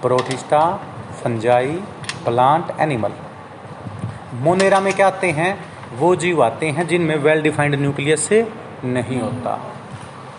Protista, 0.03 0.61
fungi 1.23 1.73
plant 2.25 2.81
animal 2.81 3.13
Monera 4.35 4.81
में 4.81 4.93
क्या 4.95 5.07
आते 5.07 5.31
हैं? 5.31 5.59
वो 5.99 6.15
जीव 6.17 6.43
आते 6.45 6.67
हैं 6.67 6.87
जिनमें 6.89 7.17
वेल 7.17 7.43
डिफाइंड 7.43 7.75
न्यूक्लियस 7.75 8.29
नहीं 8.85 9.21
होता। 9.21 9.59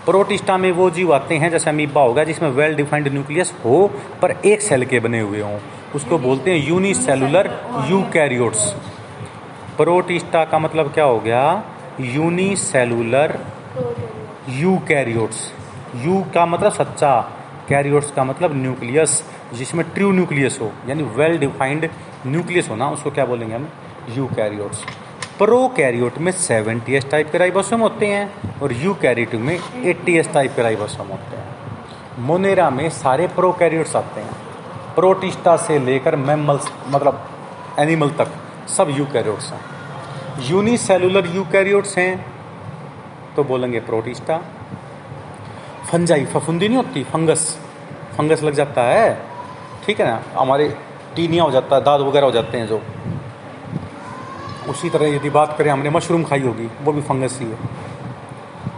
प्रोटिस्टा 0.06 0.58
में 0.58 0.72
वो 0.72 0.90
जीव 0.90 1.14
आते 1.14 1.36
हैं, 1.38 1.50
जैसे 1.52 1.70
अमीबा 1.70 2.02
होगा, 2.02 2.24
जिसमें 2.24 2.50
वेल 2.50 2.76
डिफाइंड 2.76 3.08
न्यूक्लियस 3.08 3.54
हो, 3.66 3.92
पर 4.22 4.32
एक 4.46 4.62
सेल 4.62 4.86
के 4.86 5.00
बने 5.00 5.20
हुए 5.20 5.42
हों। 5.42 5.60
उसको 5.96 6.18
बोलते 6.18 6.52
हैं 6.52 6.68
यूनिसेलुलर 6.68 7.50
यूकैरियोट्स 7.90 8.70
प्रोटिस्टा 9.78 10.44
का 10.46 10.60
मतलब 10.60 10.92
क्या 10.94 11.04
हो 11.04 11.20
गया? 11.20 11.64
यूनिसेलुलर 12.00 13.40
यू 14.50 14.78
कैरियोट्स 14.88 15.52
यू 15.96 16.24
का 16.34 16.46
मतलब 16.46 16.72
सच्चा 16.72 17.20
कैरियोट्स 17.70 18.12
का 18.12 18.24
मतलब 18.24 18.56
न्यूक्लियस 18.56 19.24
जिसमें 19.54 19.86
ट्रू 19.90 20.12
न्यूक्लियस 20.12 20.58
हो, 20.62 20.72
यानी 20.88 21.04
वेल 21.04 21.38
डिफाइंड 21.38 21.90
न्यूक्लियस 22.28 22.70
हो 22.70 22.76
ना, 22.76 22.90
उसको 22.90 23.12
क्या 23.12 23.26
बोलेंगे 23.26 23.56
हम? 23.56 23.68
यू 24.10 24.28
कैरियोट्स 25.34 25.50
प्रो 25.50 25.74
कैरियोट 25.78 26.18
में 26.18 26.32
सेवेंटी 26.32 26.94
एस 26.94 27.10
टाइप 27.12 27.32
के 27.32 27.38
राइबोसोम 27.38 27.82
होते 27.82 28.08
हैं 28.08 28.60
और 28.60 28.74
यू 28.74 28.94
कैरियोट 28.94 29.36
में 29.36 29.60
एट्टी 29.84 30.18
एस 30.18 30.34
टाइप 30.34 30.54
के 30.56 30.62
राइबोसोम 30.62 31.08
होते 31.08 31.38
हैं। 31.38 31.56
मोनेरा 32.20 32.70
में 32.70 32.90
सारे 32.90 33.28
प्रो 33.28 33.52
कैरियोट्स 33.52 33.96
आते 33.96 34.22
हैं। 34.22 34.34
प्रोटिस्टा 34.96 35.58
से 35.58 35.80
लेकर 35.80 36.16
मैमल्स 36.16 36.72
मतलब 36.88 37.30
एनिमल 37.80 38.10
तक 38.10 38.28
सब 38.70 38.90
यू 38.90 39.06
कैरियोट्स 39.06 39.52
हैं। 39.52 39.62
यूनिसेलुलर 40.50 41.28
यू 41.28 41.44
कैरियोट्स 41.44 41.98
हैं 41.98 42.26
तो 43.36 43.44
बोलेंगे 43.44 43.80
प्रोटिस्टा। 43.80 44.38
फंजाई 45.92 46.26
फफुंदी 46.26 46.68
नहीं 46.68 46.78
होती? 46.78 47.04
फंगस। 47.04 47.60
फंगस 48.18 48.44
लग 48.44 48.54
जाता 48.54 48.82
है। 48.82 49.22
ठीक 49.86 50.00
है 50.00 50.08
ना? 50.08 50.22
हमारे 50.38 50.78
टीनिया 51.16 51.44
हो 51.44 51.52
जाता 51.52 51.76
है 51.76 51.84
दाद 51.84 52.02
वगैरह 52.02 52.26
हो 52.26 52.32
जाते 52.32 52.58
हैं 52.58 52.68
जो। 52.68 52.82
उसी 54.74 54.90
तरह 54.90 55.16
यदि 55.16 55.30
बात 55.32 55.56
करें, 55.58 55.72
हमने 55.72 55.90
मशरूम 55.92 56.24
खाई 56.26 56.42
होगी, 56.42 56.70
वो 56.82 56.92
भी 56.94 57.02
फंगस 57.04 57.40
ही 57.42 57.48
है। 57.48 57.58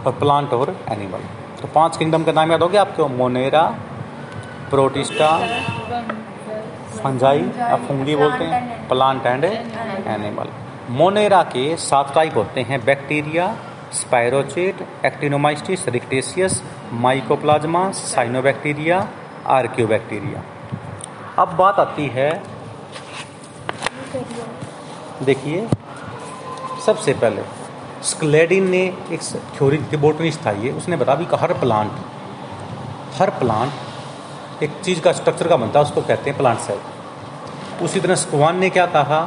और 0.06 0.12
प्लांट 0.14 0.52
और 0.54 0.76
एनिमल 0.90 1.22
तो 1.60 1.68
पाँच 1.74 1.96
किंगडम 1.96 2.24
का 2.24 2.32
नाम 2.32 2.50
याद 2.52 2.62
हो 2.62 2.68
गया 2.68 2.80
आपको? 2.80 3.08
मोनेरा, 3.10 3.62
प्रोटिस्टा, 4.70 5.30
फंजाई 6.96 7.40
या 7.58 7.76
फंगी 7.78 8.16
बोलते 8.16 8.44
हैं 8.44 8.88
प्लांट 8.88 9.26
एंड 9.26 9.44
एनिमल 9.44 10.48
मोनेरा 10.92 11.42
के 11.52 11.64
सात 11.78 12.14
टाइप 12.14 12.36
होते 12.36 12.60
हैं 12.62 12.84
bacteria 12.84 13.46
spirochete 13.94 14.86
actinomycetes 15.06 15.86
rickettsias 15.88 16.62
mycoplasma 17.02 17.90
cyanobacteria 17.94 18.98
archaeobacteria 19.50 20.42
अब 21.38 21.56
बात 21.56 21.78
आती 21.80 22.06
है, 22.14 22.30
देखिए 25.24 25.66
सबसे 26.86 27.12
पहले 27.14 27.42
स्क्लेडिन 28.04 28.68
ने 28.70 28.82
एक 29.12 29.20
थ्योरी 29.56 29.78
बोटनिस्ट 29.96 30.44
था 30.46 30.50
ये, 30.50 30.70
उसने 30.72 30.96
बताया 30.96 31.18
भी 31.18 31.26
हर 31.36 31.52
प्लांट 31.60 31.92
हर 33.14 33.30
प्लांट 33.38 34.62
एक 34.62 34.80
चीज़ 34.84 35.00
का 35.00 35.12
स्ट्रक्चर 35.12 35.48
का 35.48 35.56
बनता 35.56 35.78
है, 35.78 35.84
उसको 35.84 36.00
कहते 36.02 36.30
हैं 36.30 36.36
प्लांट 36.38 36.58
सेल 36.58 37.84
उसी 37.84 38.00
तरह 38.00 38.14
स्क्वान 38.14 38.58
ने 38.58 38.70
क्या 38.70 38.86
कहा 38.96 39.20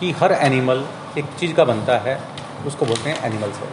कि 0.00 0.10
हर 0.12 0.32
एनिमल 0.32 0.84
एक 1.18 1.26
चीज़ 1.40 1.52
का 1.54 1.64
बनता 1.64 1.98
है, 1.98 2.18
उसको 2.66 2.86
बोलते 2.86 3.10
हैं 3.10 3.24
एनिमल 3.24 3.52
सेल 3.52 3.68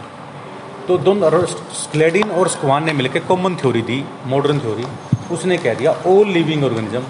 तो 0.88 0.98
दोनों 0.98 1.46
स्क्लेडिन 1.82 2.32
और 2.32 2.48
स्क्वान 2.48 2.86
ने 2.86 2.94
मिलकर 2.94 3.26
कॉमन 3.28 3.56
थ्योरी 3.56 3.82
दी 3.82 4.04
मॉडर्न 4.28 4.60
थ्योरी 4.60 4.86
उसने 5.32 5.58
कह 5.58 5.74
दिया 5.74 5.92
all 6.08 6.28
living 6.30 6.64
organism 6.64 7.04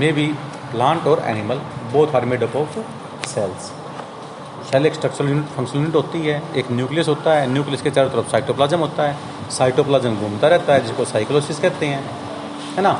may 0.00 0.12
be 0.12 0.26
plant 0.72 1.06
और 1.06 1.24
animal 1.26 1.60
both 1.92 2.14
are 2.14 2.24
made 2.24 2.42
up 2.42 2.56
of 2.56 2.78
cells 3.28 3.70
cell 4.70 4.86
एक 4.86 4.94
स्ट्रक्चरल 4.94 5.28
यूनिट 5.28 5.44
फंक्शनल 5.48 5.80
यूनिट 5.80 5.94
होती 5.94 6.18
है, 6.20 6.42
एक 6.56 6.70
न्यूक्लियस 6.70 7.08
होता 7.08 7.34
है 7.34 7.46
न्यूक्लियस 7.52 7.82
के 7.82 7.90
चारों 7.90 8.10
तरफ़ 8.10 8.30
साइटोप्लाज्म 8.30 8.78
होता 8.78 9.02
है 9.02 9.50
साइटोप्लाज्म 9.50 10.16
घूमता 10.16 10.48
रहता 10.48 10.72
है, 10.72 10.80
जिसको 10.82 11.04
साइक्लोसिस 11.04 11.60
कहते 11.60 11.86
हैं, 11.86 12.02
है 12.76 12.82
ना? 12.82 12.92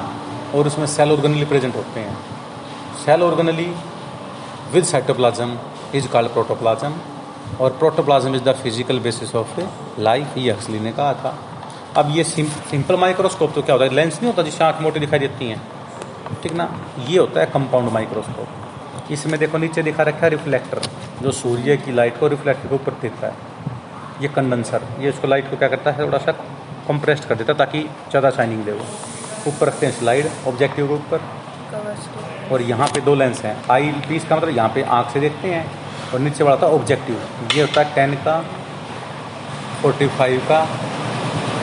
और 0.55 0.67
उसमें 0.67 0.87
सेल 0.87 1.11
ऑर्गेनली 1.13 1.45
प्रेजेंट 1.45 1.75
होते 1.77 2.01
हैं। 2.01 2.17
Cell 3.05 3.23
organelle 3.23 3.67
with 4.73 4.85
cytoplasm 4.85 5.59
is 5.95 6.09
called 6.09 6.33
protoplasm 6.33 6.95
और 7.61 7.77
protoplasm 7.79 8.35
is 8.35 8.43
the 8.43 8.55
physical 8.63 8.99
basis 9.01 9.35
of 9.37 9.61
life 10.01 10.39
ये 10.39 10.53
हक्सली 10.53 10.81
ने 10.81 10.93
कहा 10.93 11.13
था। 11.15 11.37
अब 11.97 12.17
ये 12.17 12.25
सिंपल 12.25 12.97
माइक्रोस्कोप 12.97 13.55
तो 13.55 13.63
क्या 13.63 13.75
होता 13.75 13.85
है? 13.85 13.95
लेंस 13.95 14.15
नहीं 14.15 14.31
होता 14.33 14.43
जिससे 14.43 14.65
आँख 14.65 14.81
मोटी 14.83 15.01
दिखाई 15.01 15.19
देती 15.19 15.49
हैं। 15.49 15.61
ठीक 16.43 16.53
ना? 16.53 16.71
ये 17.09 17.19
होता 17.19 17.41
है 17.41 17.47
कंपाउंड 17.47 17.93
माइक्रोस्कोप 17.93 18.49
इसमें 19.11 19.39
देखो, 19.41 19.59
नीचे 19.59 19.83
दिखा 19.83 20.03
रखा 20.03 20.25
है 20.25 20.29
रिफ्लेक्टर 20.31 20.81
जो 21.23 21.33
सूर्य 21.33 21.77
की 21.77 21.93
लाइट 21.93 22.19
को 22.21 22.29
रिफ्लेक्टर 22.29 22.69
के 22.69 22.75
ऊपर 22.75 22.93
देता 23.03 23.27
है। 23.27 24.23
ये 24.23 24.29
कंडेंसर 24.31 24.83
ये 25.01 25.09
उसको 25.11 25.27
लाइट 25.29 25.51
को 25.51 25.57
क्या 25.57 25.69
करता 25.69 25.91
है? 25.91 26.07
थोड़ा 26.07 26.19
सा 26.19 26.33
कंप्रेस्ड 26.89 27.25
कर 27.25 27.35
देता 27.35 27.53
है, 27.53 27.59
ताकि 27.59 27.81
ज़्यादा 28.11 28.31
शाइनिंग 28.31 28.65
दे 28.65 28.73
वो। 28.73 28.85
ऊपर 29.47 29.67
रखते 29.67 29.87
हैं 29.87 29.93
स्लाइड 29.99 30.31
ऑब्जेक्टिव 30.49 30.87
के 30.89 30.95
ऊपर। 30.95 31.21
और 32.53 32.63
यहाँ 32.63 32.87
पे 32.89 33.01
दो 33.01 33.15
लेंस 33.15 33.43
हैं। 33.45 33.57
आई 33.71 33.91
पीस 34.09 34.25
का 34.25 34.37
मतलब 34.37 34.57
यहाँ 34.57 34.69
पे 34.75 34.83
आँख 34.83 35.11
से 35.13 35.21
देखते 35.21 35.49
हैं, 35.49 35.65
और 36.13 36.21
नीचे 36.21 36.45
वाला 36.45 36.57
था 36.57 36.67
ऑब्जेक्टिव 36.75 37.21
ये 37.55 37.61
होता 37.63 37.81
है 37.81 37.95
टेन 37.95 38.15
का 38.25 38.41
फोर्टी 39.83 40.07
फाइव 40.19 40.41
का 40.49 40.65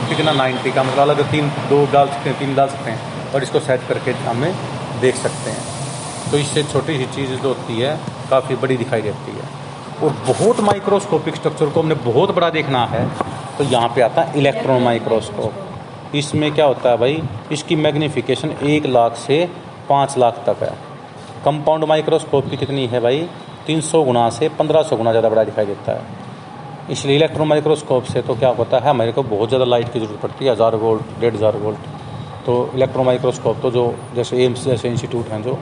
ठीक 0.08 0.17
है 0.17 0.25
ना 0.25 0.31
नाइन्टी 0.34 0.71
का 0.71 0.84
मतलब 0.84 0.99
अलग 0.99 1.31
तीन, 1.31 1.49
दो 1.69 1.86
डाल 1.93 2.08
सकते 2.08 2.29
हैं, 2.29 2.38
तीन 2.39 2.55
डाल 2.55 2.67
सकते 2.69 2.91
हैं, 2.91 3.31
और 3.34 3.43
इसको 3.43 3.60
सेट 3.62 3.88
करके 3.88 4.12
हमें 4.25 4.53
देख 5.01 5.15
सकते 5.17 5.49
हैं। 5.49 5.74
तो 6.31 6.38
इससे 6.38 6.63
छोटी 6.63 6.97
सी 6.97 7.05
चीज़ 7.05 7.31
जो 7.31 7.47
होती 7.47 7.79
है, 7.79 7.97
काफ़ी 8.29 8.55
बड़ी 8.55 8.77
दिखाई 8.77 9.01
देती 9.01 9.31
है। 9.31 9.63
और 9.97 10.15
बहुत 10.27 10.59
माइक्रोस्कोपिक 10.61 11.35
स्ट्रक्चर 11.35 11.69
को 11.69 11.81
हमने 11.81 11.95
बहुत 12.05 12.31
बड़ा 12.35 12.49
देखना 12.51 12.85
है। 12.88 13.07
तो 13.57 13.63
यहाँ 13.65 13.91
पे 13.95 14.01
आता 14.01 14.21
है 14.21 14.39
इलेक्ट्रॉन 14.39 14.81
माइक्रोस्कोप 14.83 16.15
इसमें 16.15 16.51
क्या 16.53 16.65
होता 16.65 16.89
है 16.89 16.97
भाई? 16.97 17.21
इसकी 17.51 17.75
मैग्नीफिकेशन 17.77 18.51
एक 18.65 18.85
लाख 18.88 19.15
से 19.17 19.38
पाँच 19.89 20.17
लाख 20.17 20.43
तक 20.47 20.63
है। 20.63 20.73
कंपाउंड 21.45 21.83
माइक्रोस्कोप 21.85 22.49
की 22.49 22.57
कितनी 22.57 22.85
है 22.88 22.99
भाई? 22.99 23.27
तीन 23.67 23.81
सौ 23.83 24.03
गुना 24.03 24.29
से 24.31 24.49
पंद्रह 24.59 24.83
सौ 24.83 24.97
गुना 24.97 25.11
ज़्यादा 25.11 25.29
बड़ा 25.29 25.43
दिखाई 25.43 25.65
देता 25.65 25.91
है। 25.91 26.23
इसलिए 26.91 27.15
इलेक्ट्रॉन 27.15 27.47
माइक्रोस्कोप 27.47 28.03
से 28.05 28.21
तो 28.21 28.35
क्या 28.35 28.49
होता 28.51 28.77
है? 28.77 28.89
हमारे 28.89 29.11
को 29.11 29.23
बहुत 29.25 29.49
ज़्यादा 29.49 29.65
लाइट 29.65 29.91
की 29.93 29.99
ज़रूरत 29.99 30.19
पड़ती 30.21 30.45
है, 30.45 30.51
हज़ार 30.51 30.75
वोल्ट 30.77 31.19
डेढ़ 31.21 31.33
हज़ार 31.35 31.55
वोल्ट 31.57 31.79
तो 32.45 32.53
इलेक्ट्रॉन 32.75 33.05
माइक्रोस्कोप 33.05 33.61
तो 33.61 33.71
जो, 33.71 33.93
जैसे 34.15 34.43
एम्स 34.45 34.65
जैसे 34.65 34.89
इंस्टीट्यूट 34.89 35.27
हैं 35.29 35.41
जो 35.43 35.57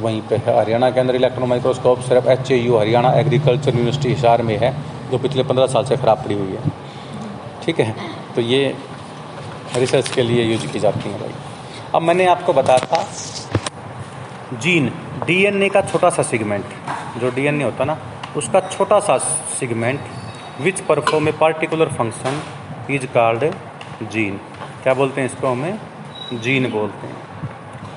वहीं 0.00 0.20
पे 0.22 0.36
है। 0.36 0.58
हरियाणा 0.58 0.90
के 0.90 1.00
अंदर 1.00 1.14
इलेक्ट्रॉन 1.14 1.48
माइक्रोस्कोप 1.48 2.00
सिर्फ़ 2.00 2.28
H 2.28 2.52
Haryana 2.72 3.12
agriculture 3.20 3.74
university 3.74 4.08
Hisar 4.08 4.42
में 4.42 4.56
है, 4.58 4.74
जो 5.10 5.18
पिछले 5.18 5.42
पंद्रह 5.42 5.66
साल 5.66 5.84
से 5.84 5.96
ख़राब 5.96 6.22
पड़ी 6.24 6.34
हुई 6.34 6.52
है। 6.52 6.72
ठीक 7.64 7.80
है? 7.80 7.94
तो 8.34 8.40
ये 8.42 8.74
रिसर्च 9.76 10.08
के 10.08 10.22
लिए 10.22 10.44
यूज़ 10.44 10.66
की 10.66 10.78
जाती 10.80 11.10
है 11.10 11.18
भाई। 11.20 11.34
अब 11.94 12.02
मैंने 12.02 12.26
आपको 12.26 12.52
बताया 12.52 12.78
था 12.86 13.04
जीन 14.62 14.92
डीएनए 15.26 15.68
का 15.68 15.80
छोटा 15.82 16.10
सा 16.10 16.22
सिगमेंट 16.22 16.64
जो 17.20 17.30
डीएनए 17.30 17.64
होता 17.64 17.84
ना, 17.84 17.98
उसका 18.36 18.60
छोटा 18.68 19.00
सा 19.00 19.18
segment 19.58 20.00
which 20.60 20.80
perform 20.80 21.28
a 21.28 21.32
particular 21.32 21.88
function 21.92 22.40
is 22.90 23.06
called 23.14 23.44
gene 24.12 24.40
क्या 24.82 24.94
बोलते 24.94 25.20
हैं 25.20 25.28
इसको 25.28 25.48
हमें? 25.48 25.78
जीन 26.34 26.70
बोलते 26.70 27.06
हैं। 27.06 27.16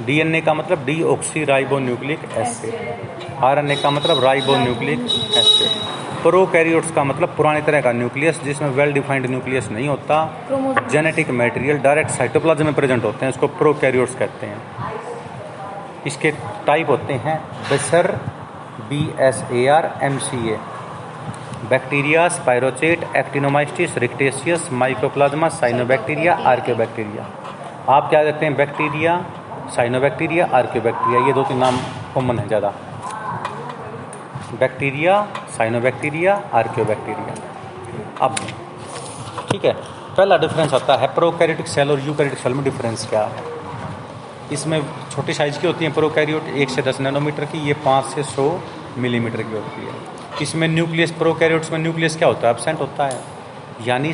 डीएनए 0.05 0.41
का 0.41 0.53
मतलब 0.53 0.85
D 0.85 1.01
oxy 1.03 1.43
ribo 1.45 1.79
nucleic 1.79 2.19
acid. 2.37 3.43
RNA 3.43 3.75
का 3.75 3.89
मतलब 3.91 4.23
राइबो 4.23 4.55
न्यूक्लिक 4.57 4.99
एसिड। 5.37 6.21
प्रोकैरियोट्स 6.23 6.91
का 6.91 7.03
मतलब 7.03 7.33
पुराने 7.35 7.61
तरह 7.61 7.81
का 7.81 7.91
न्यूक्लियस 7.91 8.41
जिसमें 8.43 8.69
वेल 8.71 8.93
डिफाइंड 8.93 9.25
न्यूक्लियस 9.25 9.69
नहीं 9.71 9.87
होता। 9.87 10.87
जेनेटिक 10.91 11.29
मटेरियल 11.31 11.77
डायरेक्ट 11.79 12.11
साइटोप्लाज्म 12.11 12.65
में 12.65 12.73
प्रेजेंट 12.75 13.03
होते 13.03 13.25
हैं 13.25 13.31
इसको 13.33 13.47
प्रोकैरियोट्स 13.59 14.15
कहते 14.15 14.45
हैं। 14.45 14.59
इसके 16.07 16.31
टाइप 16.67 16.89
होते 16.89 17.13
हैं 17.25 17.37
बेसर 17.69 18.11
B 18.89 19.01
S 19.21 19.43
A 19.51 19.65
R 19.69 19.89
M 20.03 20.17
C 20.19 20.49
A 20.49 20.57
bacteria 21.69 22.27
spirochete 22.29 23.03
actinomycetes 23.17 23.97
rickettsias 23.97 24.69
mycoplasma 24.73 25.49
cyanobacteria 25.55 26.33
archaeobacteria 26.47 27.27
आप 27.89 28.09
क्या 28.09 28.23
देखते 28.23 28.45
हैं? 28.45 28.55
बैक्टीरिया 28.55 29.13
साइनोबैक्टीरिया 29.75 30.45
आर्क्योबैक्टीरिया 30.53 31.25
ये 31.27 31.33
दो 31.33 31.43
तीन 31.43 31.57
नाम 31.57 31.77
कॉमन 32.13 32.39
है 32.39 32.47
ज़्यादा। 32.47 32.73
बैक्टीरिया 34.59 35.21
साइनोबैक्टीरिया 35.57 36.33
आर्क्योबैक्टीरिया 36.53 37.35
अब, 38.21 38.35
ठीक 39.51 39.65
है, 39.65 39.73
पहला 40.17 40.37
डिफरेंस 40.37 40.73
आता 40.73 40.95
है 40.97 41.07
प्रोकैरियोटिक 41.15 41.67
सेल 41.67 41.91
और 41.91 41.99
यूकैरियोटिक 42.01 42.39
सेल 42.39 42.53
में 42.53 42.63
डिफरेंस 42.63 43.07
क्या? 43.09 43.23
है 43.25 43.43
इसमें 44.53 44.81
छोटी 45.11 45.33
साइज़ 45.33 45.59
की 45.59 45.67
होती 45.67 45.85
है 45.85 45.91
प्रोकैरियोट 45.93 46.47
एक 46.55 46.69
से 46.69 46.81
दस 46.81 46.99
नैनोमीटर 47.01 47.45
की, 47.45 47.57
ये 47.59 47.73
पाँच 47.85 48.05
से 48.05 48.23
सौ 48.25 48.45
मिलीमीटर 48.97 49.41
की 49.43 49.55
होती 49.55 49.81
है। 49.81 49.93
इसमें 50.41 50.67
न्यूक्लियस 50.67 51.11
प्रोकैरियोट्स 51.13 51.71
में 51.71 51.79
न्यूक्लियस 51.79 52.17
क्या 52.17 52.27
होता 52.27 52.47
है? 52.47 52.53
एबसेंट 52.53 52.79
होता 52.79 53.05
है। 53.05 53.19
यानी 53.87 54.13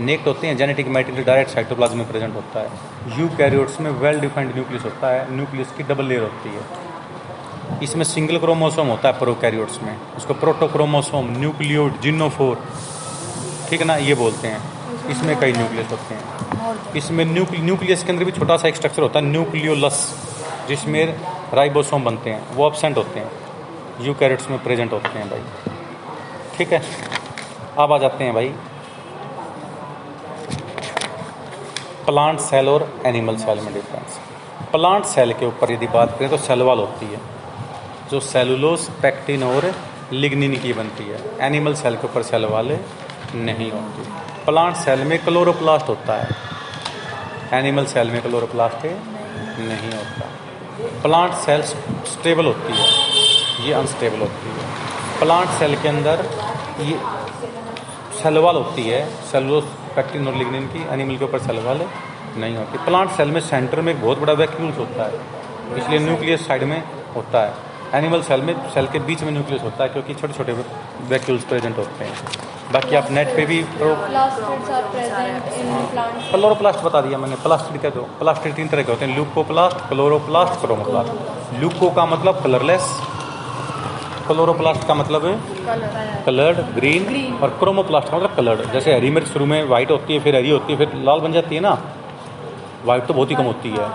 नेक्ट 0.00 0.26
होते 0.26 0.46
हैं 0.46 0.56
जेनेटिक 0.56 0.88
मटेरियल 0.88 1.24
डायरेक्ट 1.24 1.50
साइटोप्लाज्म 1.50 1.98
में 1.98 2.08
प्रेजेंट 2.08 2.34
होता 2.34 2.60
है। 2.60 3.20
यू 3.20 3.28
कैरियोट्स 3.28 3.80
में 3.80 3.90
वेल 3.90 4.20
डिफाइंड 4.20 4.54
न्यूक्लियस 4.54 4.84
होता 4.84 5.08
है 5.08 5.34
न्यूक्लियस 5.36 5.72
की 5.76 5.82
डबल 5.82 6.04
लेयर 6.04 6.22
होती 6.22 6.48
है। 6.48 7.80
इसमें 7.82 8.04
सिंगल 8.04 8.38
क्रोमोसोम 8.38 8.86
होता 8.86 9.08
है 9.08 9.18
प्रोकैरियोट्स 9.18 9.82
में। 9.82 9.96
उसको 10.16 10.34
प्रोटोक्रोमोसोम 10.34 11.30
न्यूक्लियोड 11.30 12.00
जिनोफोर 12.00 12.62
ठीक 13.70 13.80
है 13.80 13.86
ना, 13.86 13.96
ये 13.96 14.14
बोलते 14.14 14.48
हैं। 14.48 15.08
इसमें 15.10 15.38
कई 15.40 15.52
न्यूक्लियस 15.52 15.90
होते 15.90 16.14
हैं। 16.14 16.94
इसमें 16.96 17.24
न्यूक्लियस 17.24 18.04
के 18.04 18.12
अंदर 18.12 18.24
भी 18.24 18.32
छोटा 18.32 18.56
सा 18.56 18.68
एक 18.68 18.76
स्ट्रक्चर 18.76 19.02
होता 19.02 19.18
है 19.18 19.24
न्यूक्लियोलस 19.26 20.02
जिसमें 20.68 21.04
राइबोसोम 21.54 22.04
बनते 22.04 22.30
हैं। 22.30 22.56
वो 22.56 22.66
एबसेंट 22.66 22.96
होते 22.96 23.20
हैं। 23.20 23.30
यू 24.00 24.14
में 24.50 24.62
प्रेजेंट 24.62 24.92
होते 24.92 25.18
हैं 25.18 25.28
भाई। 25.30 25.74
ठीक 26.56 26.72
है? 26.72 26.82
अब 27.78 27.92
आ 27.92 27.98
जाते 27.98 28.24
हैं 28.24 28.34
भाई। 28.34 28.52
प्लांट 32.06 32.38
सेल 32.40 32.68
और 32.68 32.82
एनिमल 33.06 33.36
सेल 33.36 33.60
में 33.60 33.72
डिफरेंस 33.74 34.18
प्लांट 34.70 35.04
सेल 35.04 35.32
के 35.32 35.46
ऊपर 35.46 35.72
यदि 35.72 35.86
बात 35.88 36.16
करें 36.18 36.30
तो 36.30 36.36
सेल 36.38 36.62
वाल 36.62 36.78
होती 36.78 37.06
है, 37.06 37.20
जो 38.10 38.20
सेलुलोस 38.22 38.88
पैक्टिन 39.02 39.42
और 39.44 39.70
लिग्निन 40.12 40.56
की 40.56 40.72
बनती 40.72 41.04
है। 41.04 41.20
एनिमल 41.40 41.74
सेल 41.74 41.96
के 41.96 42.06
ऊपर 42.06 42.22
सेल 42.22 42.44
वाले 42.46 42.78
नहीं 43.36 43.70
होती। 43.72 44.02
प्लांट 44.44 44.76
सेल 44.76 45.04
में 45.04 45.18
क्लोरोप्लास्ट 45.24 45.88
होता 45.88 46.16
है। 46.22 46.28
एनिमल 47.52 47.86
सेल 47.86 48.10
में 48.10 48.20
क्लोरोप्लास्ट 48.22 48.84
नहीं 48.84 49.92
होता। 49.92 50.28
प्लांट 51.02 51.32
सेल 51.34 51.62
स्टेबल 52.12 52.46
होती 52.46 52.72
है। 52.72 53.66
ये 53.66 53.72
अनस्टेबल 53.72 54.20
होती 54.20 54.48
है। 54.50 55.20
प्लांट 55.20 55.48
सेल 55.58 55.76
के 55.76 55.88
अंदर 55.88 56.24
ये 56.80 56.98
सेल 58.20 58.38
वाल 58.44 58.56
होती 58.56 58.82
है 58.88 59.00
सेलुलोस 59.30 59.64
पैक्टिन 59.96 60.28
और 60.28 60.34
लिग्निन 60.34 60.66
की 60.68 60.86
एनिमल 60.94 61.16
के 61.16 61.24
ऊपर 61.24 61.38
सेलवाल 61.46 61.80
नहीं 62.36 62.56
होती। 62.56 62.78
प्लांट 62.84 63.10
सेल 63.16 63.30
में 63.30 63.40
सेंटर 63.40 63.80
में 63.80 63.92
एक 63.92 64.00
बहुत 64.02 64.18
बड़ा 64.18 64.32
वैक्यूल्स 64.40 64.78
होता 64.78 65.04
है 65.04 65.78
इसलिए 65.78 65.98
न्यूक्लियस 66.06 66.46
साइड 66.46 66.62
में 66.70 66.82
होता 67.16 67.42
है। 67.46 67.52
एनिमल 67.94 68.22
सेल 68.22 68.42
में 68.42 68.54
सेल 68.74 68.86
के 68.92 68.98
बीच 69.08 69.22
में 69.22 69.32
न्यूक्लियस 69.32 69.62
होता 69.62 69.84
है 69.84 69.88
क्योंकि 69.90 70.14
छोटे 70.14 70.32
छोटे 70.34 70.52
वैक्यूल्स 71.08 71.44
प्रेजेंट 71.44 71.78
होते 71.78 72.04
हैं। 72.04 72.14
बाकी 72.72 72.96
आप 72.96 73.10
नेट 73.10 73.28
पे 73.36 73.44
भी 73.46 73.62
Plastids 73.72 74.68
are 74.76 74.84
present 74.92 75.48
in 75.56 75.66
plants. 75.92 76.30
Chloroplast 76.30 76.80
बता 76.84 77.00
दिया 77.00 77.18
मैंने 77.18 77.36
प्लास्टिड 77.42 77.80
क्या 77.80 77.90
दो। 77.96 78.02
प्लास्टिड 78.18 78.54
तीन 78.56 78.68
तरह 78.68 78.82
के 78.82 78.92
होते 78.92 79.04
हैं 79.04 79.14
ल्यूकोप्लास्ट 79.14 79.88
क्लोरोप्लास्ट 79.88 80.60
क्रोमोप्लास्ट 80.60 81.58
ल्यूको 81.58 81.90
का 81.98 82.06
मतलब 82.06 82.42
कलरलेस 82.44 82.88
क्लोरोप्लास्ट 84.26 84.86
का 84.88 84.94
मतलब 84.94 85.22
कलर्ड 86.26 86.58
ग्रीन 86.74 87.38
और 87.42 87.50
क्रोमोप्लास्ट 87.58 88.08
का 88.10 88.16
मतलब 88.16 88.34
कलर्ड 88.36 88.72
जैसे 88.72 88.94
हरी 88.94 89.10
मिर्च 89.10 89.26
शुरू 89.28 89.46
में 89.46 89.62
वाइट 89.68 89.90
होती 89.90 90.14
है 90.14 90.20
फिर 90.20 90.36
हरी 90.36 90.50
होती 90.50 90.72
है 90.72 90.78
फिर 90.78 91.02
लाल 91.04 91.20
बन 91.20 91.32
जाती 91.32 91.54
है 91.54 91.60
ना? 91.60 91.72
वाइट 92.84 93.06
तो 93.06 93.14
बहुत 93.14 93.30
ही 93.30 93.34
कम 93.36 93.44
होती 93.44 93.70
है। 93.70 93.88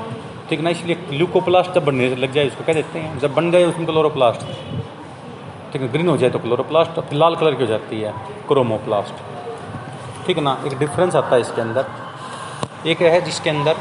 ठीक 0.50 0.60
ना? 0.62 0.70
इसलिए 0.70 0.98
ल्यूकोप्लास्ट 1.12 1.72
जब 1.76 1.86
बनने 1.86 2.16
लग 2.16 2.34
जाए 2.34 2.48
उसको 2.48 2.63
क्या 2.63 2.76
देते 2.76 3.00
हैं। 3.00 3.20
जब 3.20 3.34
बन 3.34 3.52
गए 3.52 3.66
उसमें 3.66 3.86
क्लोरोप्लास्ट 3.88 4.46
ठीक 5.74 5.82
है 5.82 5.92
ग्रीन 5.92 6.08
हो 6.10 6.18
जाए 6.18 6.30
तो 6.30 6.40
क्लोरोप्लास्ट 6.40 7.00
फिर 7.00 7.18
लाल 7.20 7.36
कलर 7.36 7.56
की 7.56 7.63
हो 7.63 7.68
जाती 7.68 8.02
है 8.02 8.13
क्रोमोप्लास्ट 8.48 9.16
ठीक 10.28 10.38
है 10.38 10.44
ना? 10.44 10.58
एक 10.68 10.78
डिफरेंस 10.80 11.16
आता 11.16 11.36
है 11.36 11.42
इसके 11.42 11.62
अंदर। 11.62 12.90
एक 12.90 13.02
है 13.02 13.22
जिसके 13.22 13.50
अंदर 13.50 13.76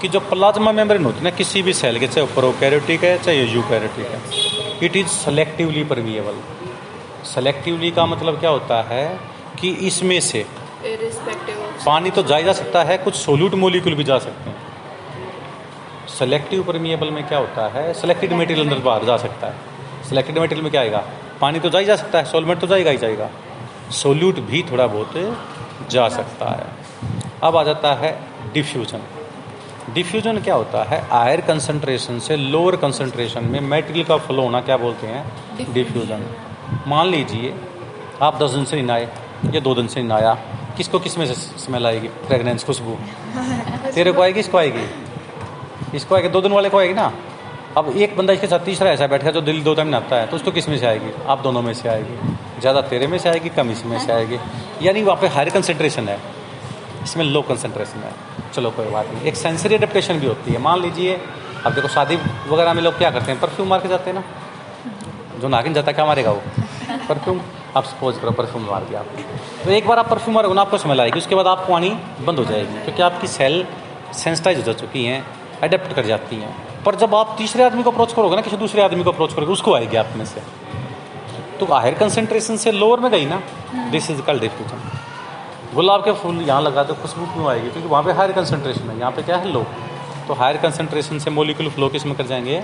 कि 0.00 0.08
जो 0.08 0.20
प्लाज्मा 0.22 0.72
मेम्ब्रेन 0.72 1.04
होती 1.04 1.18
है 1.18 1.24
ना 1.24 1.30
किसी 1.36 1.62
भी 1.62 1.72
सेल 1.74 1.98
के 1.98 2.06
चाहे 2.08 2.26
प्रोकैरियोटिक 2.34 3.04
है 3.04 3.16
चाहे 3.18 3.42
यूकैरियोटिक 3.44 4.06
है 4.06 4.57
it 4.82 4.96
is 4.96 5.06
selectively 5.08 5.84
permeable 5.84 6.40
selectively 7.24 7.90
का 7.90 8.06
मतलब 8.06 8.38
क्या 8.40 8.50
होता 8.50 8.82
है 8.82 9.06
कि 9.60 9.70
इसमें 9.86 10.18
से 10.20 10.44
पानी 11.86 12.10
तो 12.10 12.22
जा 12.22 12.40
जा 12.40 12.52
सकता 12.52 12.82
है 12.82 12.98
कुछ 12.98 13.14
सोल्यूट 13.14 13.54
मोलिक्यूल 13.54 13.94
भी 13.94 14.04
जा 14.04 14.18
सकते 14.18 14.50
हैं। 14.50 14.56
सेलेक्टिव 16.08 16.62
परमिएबल 16.62 17.10
में 17.10 17.26
क्या 17.28 17.38
होता 17.38 17.66
है? 17.68 17.92
सेलेक्टेड 17.94 18.32
मटेरियल 18.32 18.66
अंदर 18.66 18.78
बाहर 18.84 19.04
जा 19.04 19.16
सकता 19.16 19.46
है। 19.46 20.04
सेलेक्टेड 20.08 20.38
मटेरियल 20.38 20.62
में 20.62 20.70
क्या 20.70 20.80
आएगा? 20.80 21.04
पानी 21.40 21.60
तो 21.60 21.70
जा 21.70 21.78
ही 21.78 21.84
जा 21.84 21.96
सकता 21.96 22.18
है 22.18 22.24
सोलमेंट 22.24 22.60
तो 22.60 22.66
जाएगा 22.66 22.90
ही 22.90 22.96
जाएगा। 22.96 23.30
सोल्यूट 23.92 24.38
भी 24.40 24.62
थोड़ा 24.62 24.86
बहुत 24.86 25.90
जा 25.90 26.08
सकता 26.08 26.50
है। 26.50 26.66
अब 27.42 27.56
आ 27.56 27.62
जाता 27.62 27.94
है 27.94 28.18
डिफ्यूजन 28.54 29.02
डिफ्यूजन 29.94 30.38
क्या 30.38 30.54
होता 30.54 30.82
है? 30.84 31.00
हायर 31.10 31.40
कंसंट्रेशन 31.40 32.18
से 32.18 32.36
लोअर 32.36 32.76
कंसंट्रेशन 32.76 33.44
में 33.44 33.60
मेटेरियल 33.60 34.04
का 34.06 34.16
फ्लो 34.16 34.42
होना 34.42 34.60
क्या 34.60 34.76
बोलते 34.76 35.06
हैं? 35.06 35.72
डिफ्यूजन 35.74 36.24
मान 36.86 37.06
लीजिए 37.06 37.54
आप 38.22 38.38
दस 38.42 38.50
दिन 38.50 38.64
से 38.64 38.76
नहीं 38.76 38.86
नहाए 38.86 39.08
या 39.54 39.60
दो 39.60 39.74
दिन 39.74 39.86
से 39.86 40.00
नहीं 40.00 40.08
नहाया 40.08 40.34
किसको 40.76 40.98
किसमें 40.98 41.26
से 41.26 41.34
स्मेल 41.34 41.86
आएगी? 41.86 42.08
फ्रेगनेंस 42.26 42.64
खुशबू। 42.64 42.96
तेरे 43.94 44.12
को 44.12 44.22
आएगी 44.22 44.40
इसको 44.40 44.58
आएगी? 44.58 44.84
इसको 45.96 46.14
आएगी 46.14 46.28
दो 46.28 46.40
दिन 46.40 46.52
वाले 46.52 46.68
को 46.68 46.78
आएगी 46.78 46.94
ना? 46.94 47.12
अब 47.76 47.88
एक 47.96 48.16
बंदा 48.16 48.32
इसके 48.32 48.46
साथ 48.46 48.64
तीसरा 48.64 48.90
ऐसा 48.90 49.06
बैठा 49.06 49.30
जो 49.30 49.40
दिल 49.40 49.62
दो 49.62 49.74
टाइम 49.74 49.88
नहाता 49.88 50.16
है 50.16 50.26
तो 50.26 50.36
उसको 50.36 50.50
किसमें 50.50 50.78
से 50.78 50.86
आएगी? 50.86 51.12
आप 51.26 51.42
दोनों 51.42 51.62
में 51.62 51.72
से 51.74 51.88
आएगी। 51.88 52.60
ज़्यादा 52.60 52.80
तेरे 52.92 53.06
में 53.06 53.18
से 53.18 53.28
आएगी 53.28 53.48
कम 53.48 53.70
इसमें 53.70 53.98
से 53.98 54.12
आएगी। 54.12 54.38
यानी 54.82 55.02
वहाँ 55.02 55.20
पे 55.20 55.28
हायर 55.28 55.50
कंसंट्रेशन 55.50 56.08
है। 56.08 56.18
इसमें 57.02 57.24
लो 57.24 57.42
कंसंट्रेशन 57.42 58.00
है। 58.00 58.12
चलो 58.54 58.70
कोई 58.70 58.86
बात 58.86 59.06
नहीं। 59.06 59.22
एक 59.22 59.36
सेंसरी 59.36 59.74
अडेप्टेशन 59.74 60.18
भी 60.18 60.26
होती 60.26 60.52
है। 60.52 60.58
मान 60.58 60.80
लीजिए, 60.80 61.20
अब 61.66 61.72
देखो 61.72 61.88
शादी 61.88 62.18
वगैरह 62.48 62.74
में 62.74 62.82
लोग 62.82 62.98
क्या 62.98 63.10
करते 63.10 63.32
हैं? 63.32 63.40
परफ्यूम 63.40 63.68
मार 63.68 63.80
के 63.80 63.88
जाते 63.88 64.10
हैं 64.10 64.14
ना? 64.14 64.24
जो 65.38 65.48
नागिन 65.48 65.74
जाता 65.74 65.86
है, 65.86 65.94
क्या 65.94 66.06
मारेगा 66.06 66.30
वो? 66.30 66.42
परफ्यूम 67.08 67.40
आप 67.76 67.84
सपोज़ 67.84 68.20
करो 68.20 68.30
परफ्यूम 68.30 68.64
मार 68.64 68.84
दिया 68.84 69.00
आपने। 69.00 69.22
तो 69.64 69.70
एक 69.70 69.86
बार 69.86 69.98
आप 69.98 70.08
परफ्यूम 70.08 70.34
मारोगे, 70.34 70.54
ना 70.54 70.60
आपको 70.60 70.78
स्मेल 70.78 71.00
आएगी। 71.00 71.18
उसके 71.18 71.34
बाद 71.34 71.46
आपको 71.46 71.74
आनी 71.74 71.90
बंद 72.20 72.38
हो 72.38 72.44
जाएगी, 72.44 72.84
क्योंकि 72.84 73.02
आपकी 73.02 73.26
सेल 73.26 73.66
सेंसिटाइज 74.14 74.58
हो 74.58 74.62
जा 74.62 74.72
चुकी 74.72 75.04
हैं 75.04 75.26
अडेप्ट 75.62 75.92
कर 75.92 76.06
जाती 76.06 76.36
हैं। 76.36 76.82
पर 76.84 76.94
जब 76.94 77.14
आप 77.14 77.34
तीसरे 77.38 77.64
आदमी 77.64 77.82
को 77.82 77.90
अप्रोच 77.90 78.12
करोगे 78.12 78.36
ना, 78.36 78.42
किसी 78.42 78.56
दूसरे 78.56 78.82
आदमी 78.82 79.04
को 79.04 79.12
अप्रोच 79.12 79.34
करोगे, 79.34 79.52
उसको 79.52 79.74
आएगी 79.74 79.96
आप 79.96 80.08
में 80.16 80.24
से। 80.24 80.42
तो 81.60 81.66
हायर 81.66 81.94
कंसेंट्रेशन 81.94 82.56
से 82.56 82.72
लोअर 82.72 83.00
में 83.00 83.10
गई 83.10 83.26
ना? 83.26 83.42
दिस 83.90 84.10
इज़ 84.10 84.22
कल 84.22 84.40
डिफ्यूजन 84.40 84.90
गुलाब 85.74 86.04
के 86.04 86.12
फूल 86.14 86.40
यहाँ 86.42 86.60
लगा 86.62 86.82
दो 86.82 86.94
खुशबू 86.94 87.26
क्यों 87.32 87.48
आएगी? 87.50 87.68
क्योंकि 87.70 87.88
वहाँ 87.88 88.02
पे 88.04 88.12
हायर 88.12 88.32
कंसेंट्रेशन 88.32 88.90
है। 88.90 88.98
यहाँ 88.98 89.10
पे 89.12 89.22
क्या 89.22 89.36
है? 89.36 89.52
लो 89.52 89.64
तो 90.28 90.34
हायर 90.34 90.56
कंसेंट्रेशन 90.56 91.18
से 91.18 91.30
मोलिकुलर 91.30 91.70
फ्लो 91.70 91.88
किसमें 91.88 92.14
कर 92.16 92.26
जाएँगे? 92.26 92.62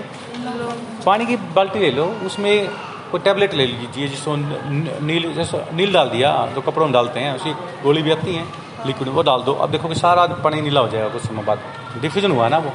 पानी 1.05 1.25
की 1.25 1.35
बाल्टी 1.55 1.79
ले 1.79 1.91
लो 1.91 2.05
उसमें 2.25 2.67
कोई 3.11 3.19
टैबलेट 3.21 3.53
ले 3.53 3.65
लीजिए 3.65 4.07
जिसको 4.07 4.35
नील 4.35 5.33
जैसे 5.33 5.57
नील 5.73 5.93
डाल 5.93 6.09
दिया 6.09 6.31
जो 6.55 6.61
कपड़ों 6.61 6.85
में 6.85 6.93
डालते 6.93 7.19
हैं 7.19 7.35
उसी 7.35 7.51
गोली 7.83 8.01
भी 8.01 8.11
आती 8.11 8.35
है 8.35 8.45
लिक्विड 8.85 9.09
वो 9.09 9.23
डाल 9.23 9.41
दो। 9.43 9.53
अब 9.55 9.71
देखो 9.71 9.87
कि 9.87 9.95
सारा 9.95 10.25
पानी 10.43 10.61
नीला 10.61 10.81
हो 10.81 10.87
जाएगा 10.87 11.09
कुछ 11.09 11.21
समय 11.21 11.43
बाद। 11.43 11.59
डिफ्यूजन 12.01 12.31
हुआ 12.31 12.47
ना 12.49 12.57
वो? 12.57 12.71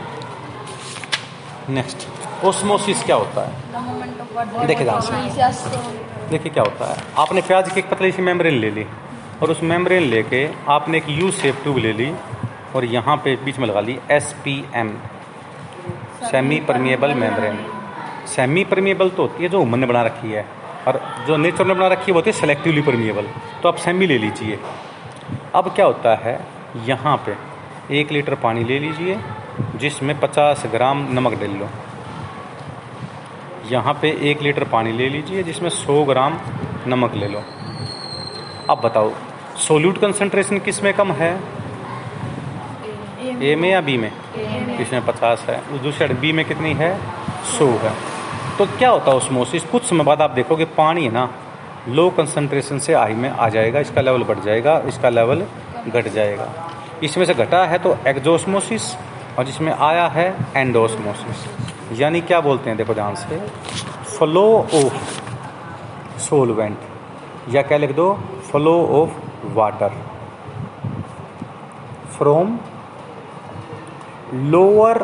नेक्स्ट 1.70 2.44
ओस्मोसिस 2.46 3.02
क्या 3.04 3.16
होता 3.16 3.40
है? 3.40 4.66
देखिए 4.66 4.84
ध्यान 4.84 5.00
से। 5.00 5.68
देखिए 6.30 6.52
क्या 6.52 6.62
होता 6.62 6.92
है। 6.92 6.96
आपने 7.18 7.40
प्याज 7.42 7.72
की 7.72 7.80
एक 7.80 7.90
पतली 7.90 8.12
सी 8.12 8.22
मेम्ब्रेन 8.22 8.58
ले 8.60 8.70
ली। 8.70 8.86
और 9.42 9.50
उस 9.50 9.62
मेम्ब्रेन 9.62 10.02
लेके 10.02 10.48
आपने 10.68 10.98
एक 10.98 11.08
यू 11.08 11.30
शेप 11.30 11.62
ट्यूब 11.62 11.78
ले 11.78 11.92
ली 11.92 12.12
और 12.76 12.84
यहाँ 12.84 13.16
पे 13.16 13.36
बीच 13.44 13.58
में 13.58 13.66
लगा 13.68 13.80
ली 13.80 13.98
S 14.10 14.34
P 14.44 14.64
M 14.74 14.96
semi 16.30 16.60
permeable 16.60 17.14
membrane 17.14 17.58
semi 18.26 18.64
permeable 18.64 19.08
तो 19.08 19.22
होती 19.22 19.42
है 19.42 19.48
जो 19.48 19.60
उमन 19.60 19.78
ने 19.78 19.86
बना 19.86 20.02
रखी 20.02 20.32
है 20.32 20.46
और 20.88 21.00
जो 21.26 21.36
नेचर 21.36 21.66
ने 21.66 21.74
बना 21.74 21.86
रखी 21.86 22.06
है 22.06 22.12
वो 22.12 22.18
होती 22.18 22.30
है 22.30 22.36
सेलेक्टिवली 22.36 22.82
परमिएबल 22.82 23.26
तो 23.62 23.68
आप 23.68 23.76
सेमी 23.76 24.06
ले 24.06 24.18
लीजिए। 24.18 24.58
अब 25.54 25.72
क्या 25.74 25.86
होता 25.86 26.14
है? 26.14 26.38
यहाँ 26.86 27.16
पे 27.16 27.34
एक 27.90 28.12
लीटर 28.12 28.34
पानी 28.34 28.64
ले 28.64 28.78
लीजिए, 28.78 29.18
जिसमें 29.76 30.14
50 30.20 30.66
ग्राम 30.66 30.98
नमक 31.12 31.32
डाल 31.32 31.50
लो। 31.50 31.68
यहाँ 33.70 33.94
पे 33.94 34.10
एक 34.30 34.42
लीटर 34.42 34.64
पानी 34.64 34.92
ले 34.92 35.08
लीजिए, 35.08 35.42
जिसमें 35.42 35.68
100 35.70 36.04
ग्राम 36.04 36.38
नमक 36.86 37.14
ले 37.14 37.28
लो। 37.28 37.42
अब 38.70 38.80
बताओ 38.84 39.12
सोल्यूट 39.60 39.98
कंसंट्रेशन 39.98 40.58
किसमें 40.58 40.92
कम 40.94 41.12
है? 41.12 41.32
ए 43.42 43.54
में 43.56 43.70
या 43.70 43.80
बी 43.80 43.96
में? 43.98 44.12
इसमें 44.80 45.04
50 45.06 45.44
है। 45.48 45.60
उस 45.72 45.80
दूसरे 45.80 46.14
बी 46.14 46.32
में 46.32 46.44
कितनी 46.44 46.72
है? 46.74 46.90
100 47.50 47.68
है। 47.78 47.92
तो 48.58 48.66
क्या 48.78 48.90
होता 48.90 49.10
है 49.10 49.20
osmosis? 49.20 49.64
कुछ 49.64 49.82
समय 49.82 50.04
बाद 50.04 50.22
आप 50.22 50.30
देखोगे 50.30 50.64
पानी 50.78 51.04
है 51.04 51.12
ना 51.12 51.28
लो 51.88 52.08
कंसंट्रेशन 52.10 52.78
से 52.78 52.92
आई 52.94 53.14
में 53.14 53.28
आ 53.30 53.48
जाएगा 53.48 53.80
इसका 53.80 54.00
लेवल 54.00 54.22
बढ़ 54.24 54.38
जाएगा 54.38 54.78
इसका 54.86 55.08
लेवल 55.08 55.44
घट 55.88 56.08
जाएगा। 56.08 56.48
इसमें 57.02 57.24
से 57.26 57.34
घटा 57.34 57.64
है 57.66 57.78
तो 57.78 57.96
एक्जोस्मोसिस 58.08 58.94
और 59.38 59.44
जिसमें 59.44 59.72
आया 59.72 60.06
है 60.08 60.26
एंडोस्मोसिस 60.56 62.00
यानी 62.00 62.20
क्या 62.20 62.40
बोलते 62.40 62.70
हैं 62.70 62.76
देखो 62.76 62.94
ध्यान 62.94 63.14
से। 63.14 63.40
फ्लो 64.18 64.46
ऑफ़ 64.74 64.98
सोलवेंट 66.20 66.78
या 67.54 67.62
क्या 67.62 67.78
लिख 67.78 67.92
दो 67.96 68.12
flow 68.50 68.74
of 69.02 69.29
water 69.54 69.92
from 72.16 72.58
lower 74.50 75.02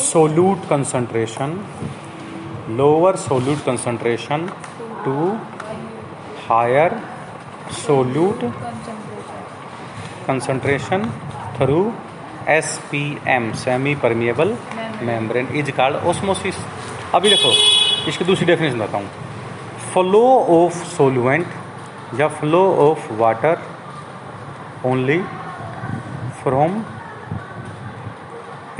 solute 0.00 0.68
concentration 0.70 1.58
lower 2.78 3.16
solute 3.18 3.64
concentration 3.66 4.48
to 5.04 5.28
higher 6.48 6.96
solute 7.76 8.44
concentration 10.26 11.10
through 11.58 11.80
S 12.48 12.78
P 12.90 13.02
M 13.28 13.52
semi 13.62 13.94
permeable 14.02 14.56
membrane 15.02 15.48
is 15.56 15.70
called 15.70 16.06
osmosis 16.08 16.56
अभी 17.14 17.30
देखो, 17.30 17.50
इसकी 18.08 18.24
दूसरी 18.24 18.46
डेफिनेशन 18.46 18.78
बताऊँ। 18.78 19.06
फ्लो 19.92 20.22
ऑफ़ 20.54 20.84
सोलुएंट 20.86 21.46
या 22.20 22.28
flow 22.38 22.62
of 22.88 23.12
water 23.20 23.58
only 24.86 25.18
from 26.42 26.82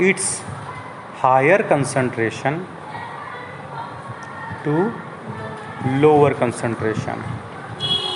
its 0.01 0.25
higher 1.21 1.57
concentration 1.69 2.59
to 4.65 4.75
lower 6.03 6.29
concentration 6.41 7.17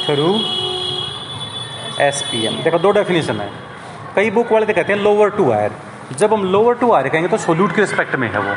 through 0.05 0.35
SPM 2.05 2.63
देखो 2.63 2.79
दो 2.79 2.91
definition 2.91 3.41
है। 3.41 3.49
कई 4.15 4.31
बुक 4.31 4.51
वाले 4.51 4.65
तो 4.65 4.73
कहते 4.73 4.93
हैं 4.93 4.99
लोअर 4.99 5.29
टू 5.37 5.51
आयर 5.51 5.71
जब 6.17 6.33
हम 6.33 6.43
लोअर 6.53 6.75
टू 6.75 6.91
आयर 6.93 7.09
कहेंगे 7.09 7.29
तो 7.29 7.37
सोल्यूट 7.45 7.75
के 7.75 7.81
रिस्पेक्ट 7.81 8.15
में 8.15 8.29
है 8.31 8.39
वो। 8.39 8.55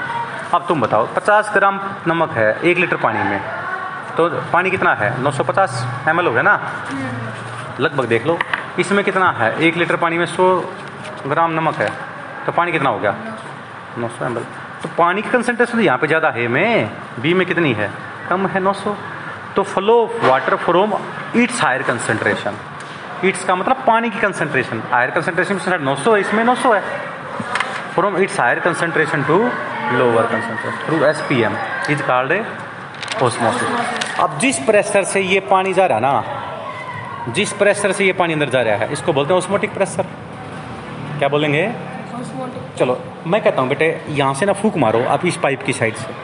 अब 0.55 0.67
तुम 0.69 0.81
बताओ 0.81 1.07
50 1.15 1.53
ग्राम 1.55 1.81
नमक 2.09 2.31
है 2.39 2.49
एक 2.71 2.79
लीटर 2.79 2.97
पानी 3.03 3.23
में 3.31 3.41
तो 4.17 4.29
पानी 4.53 4.71
कितना 4.71 4.95
है? 4.95 5.11
950 5.25 5.73
ml 6.15 6.27
हो 6.27 6.33
गया 6.33 6.43
ना? 6.43 6.55
लगभग 7.81 8.05
देख 8.09 8.27
लो। 8.27 8.39
इसमें 8.79 9.05
कितना 9.05 9.31
है? 9.33 9.51
एक 9.67 9.77
लीटर 9.77 9.97
पानी 9.97 10.19
में 10.19 10.27
100 10.27 10.49
ग्राम 11.27 11.53
नमक 11.53 11.75
है। 11.77 11.89
तो 12.47 12.53
पानी 12.53 12.73
कितना 12.73 12.91
हो 12.91 12.99
गया? 12.99 13.15
900 13.99 14.25
एम 14.27 14.35
तो 14.83 14.89
पानी 14.99 15.23
की 15.23 15.31
कंसनट्रेशन 15.31 15.81
यहाँ 15.81 15.99
पे 15.99 16.07
ज़्यादा 16.07 16.31
है 16.31 16.47
में 16.49 16.91
बी 17.21 17.35
में 17.35 17.47
कितनी 17.47 17.73
है? 17.75 17.91
कम 18.29 18.47
है 18.47 18.61
900 18.63 18.95
तो 19.57 19.63
flow 19.65 19.95
of 20.03 20.27
water 20.27 20.57
from 20.65 20.93
its 21.37 21.63
higher 21.63 21.83
concentration 21.83 22.57
its 23.25 23.45
का 23.45 23.55
मतलब 23.57 23.83
पानी 23.87 24.11
की 24.11 24.21
कंसनट्रेशन 24.21 24.83
हायर 24.93 25.11
कंसनट्रेशन 25.11 25.83
नौ 25.83 25.95
सौ 25.97 26.15
है, 26.15 26.21
इसमें 26.21 26.45
900 26.45 26.75
है। 26.75 26.83
From 27.95 28.17
its 28.17 28.41
higher 28.41 28.59
concentration 28.61 29.23
to 29.25 29.39
lower 29.93 30.27
concentration 30.27 30.87
through 30.87 31.05
S 31.07 31.21
P 31.29 31.41
M 31.43 31.57
is 31.91 32.03
called 32.03 32.33
osmosis 33.23 34.19
अब 34.21 34.39
जिस 34.39 34.59
प्रेशर 34.67 35.05
से 35.05 35.21
ये 35.23 35.41
पानी 35.51 35.73
जा 35.75 35.87
रहा 35.87 36.01
ना 36.01 36.36
जिस 37.29 37.53
प्रेशर 37.53 37.93
से 37.93 38.05
ये 38.05 38.13
पानी 38.15 38.33
अंदर 38.33 38.49
जा 38.49 38.63
रहा 38.63 38.77
है 38.77 38.93
इसको 38.93 39.13
बोलते 39.13 39.33
हैं 39.33 39.39
ओस्मोटिक 39.39 39.75
प्रेशर 39.75 40.07
क्या 41.19 41.29
बोलेंगे? 41.29 41.71
चलो 42.79 42.99
मैं 43.27 43.41
कहता 43.43 43.61
हूँ 43.61 43.69
बेटे 43.69 43.89
यहाँ 44.11 44.35
से 44.35 44.47
ना 44.47 44.53
फूक 44.53 44.77
मारो 44.77 45.03
आप 45.07 45.27
इस 45.27 45.37
पाइप 45.37 45.63
की 45.63 45.73
साइड 45.73 45.95
से। 45.97 46.15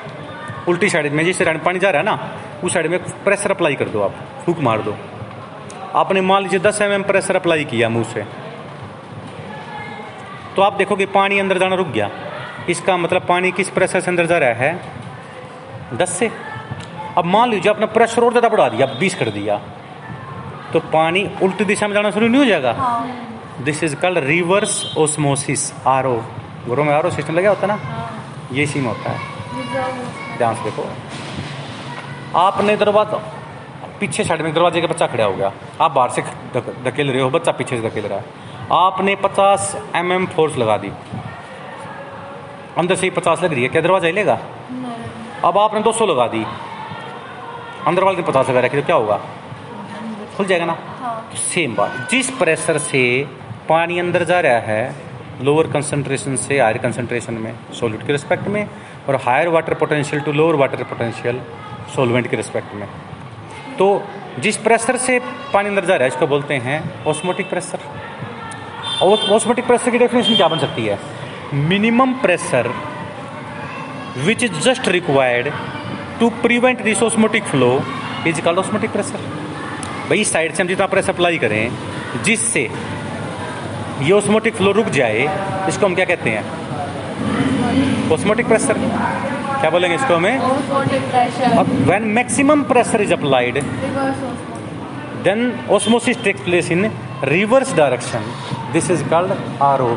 उल्टी 0.69 0.89
साइड 0.89 1.13
में 1.13 1.25
जिस 1.25 1.39
साइड 1.39 1.49
में 1.49 1.65
पानी 1.65 1.79
जा 1.79 1.91
रहा 1.91 2.01
है 2.01 2.07
ना 2.07 2.61
उस 2.65 2.73
साइड 2.75 2.87
में 2.87 2.99
प्रेशर 3.25 3.51
अप्लाई 3.51 3.75
कर 3.75 3.89
दो 3.89 4.03
आप 4.03 4.15
फूक 4.47 4.59
मार 4.61 4.83
दो। 4.83 4.95
आपने 5.95 6.21
मान 6.21 6.43
लीजिए 6.43 6.61
दस 6.61 6.81
एम 6.83 7.03
प्रेशर 7.03 7.37
अप्लाई 7.37 7.65
किया 7.65 7.89
मुँह 7.89 8.05
से। 8.05 8.25
तो 10.57 10.63
आप 10.63 10.73
देखोगे 10.73 11.07
पानी 11.09 11.39
अंदर 11.39 11.59
जाना 11.59 11.77
रुक 11.77 11.89
गया। 11.89 12.11
इसका 12.69 12.97
मतलब 12.97 13.27
पानी 13.27 13.51
किस 13.53 13.71
प्रेशर 13.71 14.01
से 14.01 14.11
अंदर 14.11 14.27
जा 14.27 14.39
रहा 14.39 14.53
है? 14.55 14.81
दस 15.95 16.11
से। 16.11 16.31
अब 17.19 17.25
मान 17.25 17.51
लीजिए 17.51 17.73
आपने 17.73 17.87
प्रेशर 17.89 18.25
और 18.25 18.31
ज़्यादा 18.31 18.49
बढ़ा 18.49 18.69
दिया 18.69 18.87
बीस 18.99 19.15
कर 19.15 19.31
दिया। 19.31 19.61
तो 20.73 20.81
पानी 20.93 21.23
उल्टी 21.43 21.65
दिशा 21.65 21.87
में 21.89 21.95
जाना 21.95 22.11
शुरू 22.11 22.29
नहीं 22.29 22.39
हो 22.39 22.45
जाएगा? 22.45 22.73
This 23.63 23.83
is 23.85 23.97
called 23.97 24.19
reverse 24.25 24.95
osmosis 24.99 25.73
R 25.87 26.07
O 26.07 26.17
घरों 26.69 26.85
में 26.85 26.93
आर 26.95 27.07
ओ 27.07 27.11
सिस्टम 27.11 27.35
लगा 27.35 27.49
होता 27.49 27.67
है। 27.67 27.69
ना 27.69 27.79
ये 28.53 28.67
सीम 28.67 28.85
होता 28.87 29.11
है। 29.11 29.19
ध्यान 30.39 30.55
से 30.55 30.63
देखो। 30.65 30.89
आपने 32.39 32.77
दरवाज़ा 32.77 33.19
पीछे 34.01 34.25
साइड 34.25 34.43
में 34.43 34.53
दरवाजे 34.55 34.81
का 34.81 34.87
बच्चा 34.87 35.07
खड़ा 35.07 35.25
हो 35.25 35.35
गया। 35.35 35.53
आप 35.81 35.91
बाहर 35.91 36.11
से 36.11 36.23
धकेल 36.85 37.11
रहे 37.11 37.21
हो 37.23 37.31
बच्चा 37.31 37.53
पीछे 37.53 37.77
से 37.77 37.89
धकेल 37.89 38.07
रहा 38.07 38.19
है। 38.19 38.25
आपने 38.73 39.15
50 39.17 39.75
एम 39.97 40.13
एम 40.13 40.27
फोर्स 40.27 40.57
लगा 40.59 40.77
दी। 40.77 40.93
अंदर 42.79 42.95
से 42.95 43.07
ही 43.07 43.11
50 43.11 43.43
लग 43.43 43.53
रही 43.53 43.63
है। 43.63 43.69
क्या 43.69 43.83
दरवाज़ा 43.83 44.07
हिलेगा? 44.07 44.39
अब 45.45 45.59
आपने 45.59 45.81
200 45.81 46.07
लगा 46.07 46.27
दी। 46.27 46.45
अंदर 47.87 48.05
वाले 48.05 48.17
ने 48.17 48.23
50 48.23 48.51
लगा 48.51 48.61
रखी 48.61 48.81
तो 48.81 48.87
क्या 48.87 48.97
होगा? 48.97 49.21
खुल 50.37 50.47
जाएगा 50.47 50.65
ना? 50.65 50.77
हाँ। 51.01 51.29
तो 51.31 51.39
सेम 51.39 51.75
बात। 51.75 52.09
जिस 52.11 52.31
प्रेशर 52.33 52.79
से 52.81 53.03
पानी 53.69 53.99
अंदर 53.99 54.25
जा 54.25 54.41
रहा 54.41 54.61
है 54.67 54.95
लोअर 55.43 55.67
कंसंट्रेशन 55.73 56.37
से 56.37 56.59
हायर 56.61 56.79
कंसंट्रेशन 56.79 57.35
में 57.35 57.55
सॉलिड 57.81 58.07
के 58.07 58.13
रिस्पेक्ट 58.13 58.49
में 58.49 58.67
और 59.09 59.17
higher 59.25 59.49
water 59.49 59.75
potential 59.75 60.23
to 60.23 60.33
lower 60.33 60.55
water 60.55 60.83
potential 60.85 61.41
solvent 61.97 62.29
के 62.31 62.37
रिस्पेक्ट 62.37 62.75
में। 62.75 62.87
तो 63.79 63.87
जिस 64.41 64.57
प्रेशर 64.57 64.97
से 64.97 65.19
पानी 65.53 65.69
अंदर 65.69 65.85
जा 65.85 65.95
रहा 65.95 66.03
है 66.03 66.09
इसको 66.09 66.27
बोलते 66.27 66.55
हैं 66.57 66.79
ऑस्मोटिक 67.07 67.51
प्रेशर 67.51 67.79
और 69.03 69.31
ऑस्मोटिक 69.31 69.67
प्रेशर 69.67 69.91
की 69.91 69.99
डेफिनेशन 69.99 70.37
क्या 70.37 70.49
बन 70.49 70.59
सकती 70.59 70.87
है? 70.87 70.99
Minimum 71.69 72.13
pressure 72.23 72.73
which 74.19 74.43
is 74.45 74.59
just 74.61 74.89
required 74.89 75.53
to 76.21 76.31
prevent 76.43 76.83
this 76.83 77.03
osmotic 77.03 77.45
flow 77.45 77.71
is 78.27 78.41
called 78.41 78.59
osmotic 78.59 78.93
pressure 78.93 79.31
भाई 80.09 80.21
इस 80.21 80.33
साइड 80.33 80.55
से 80.55 80.63
हम 80.63 80.69
जितना 80.69 80.87
प्रेशर 80.87 81.13
अप्लाई 81.13 81.39
करें 81.39 81.73
जिससे 82.25 82.71
ये 84.03 84.13
ऑस्मोटिक 84.13 84.55
फ्लो 84.55 84.73
रुक 84.73 84.87
जाए 84.87 85.21
इसको 85.69 85.87
हम 85.87 85.95
क्या 85.95 86.05
कहते 86.05 86.31
हैं? 86.31 86.43
ऑस्मोटिक 88.13 88.47
प्रेशर 88.47 88.75
क्या 89.61 89.71
बोलेंगे 89.71 89.97
इसको 89.97 90.15
हमें? 90.15 90.39
ऑस्मोटिक 90.39 91.03
प्रेशर 91.03 91.59
अब 91.59 91.67
when 91.67 92.03
maximum 92.03 92.63
pressure 92.63 93.03
is 93.03 93.13
applied 93.13 93.57
reverse 93.57 94.09
osmotic 94.09 94.51
then 95.23 95.43
osmosis 95.69 96.17
takes 96.25 96.41
place 96.47 96.69
in 96.71 96.81
reverse 97.23 97.73
direction. 97.73 98.23
This 98.73 98.89
is 98.91 99.03
called 99.03 99.33
RO 99.61 99.91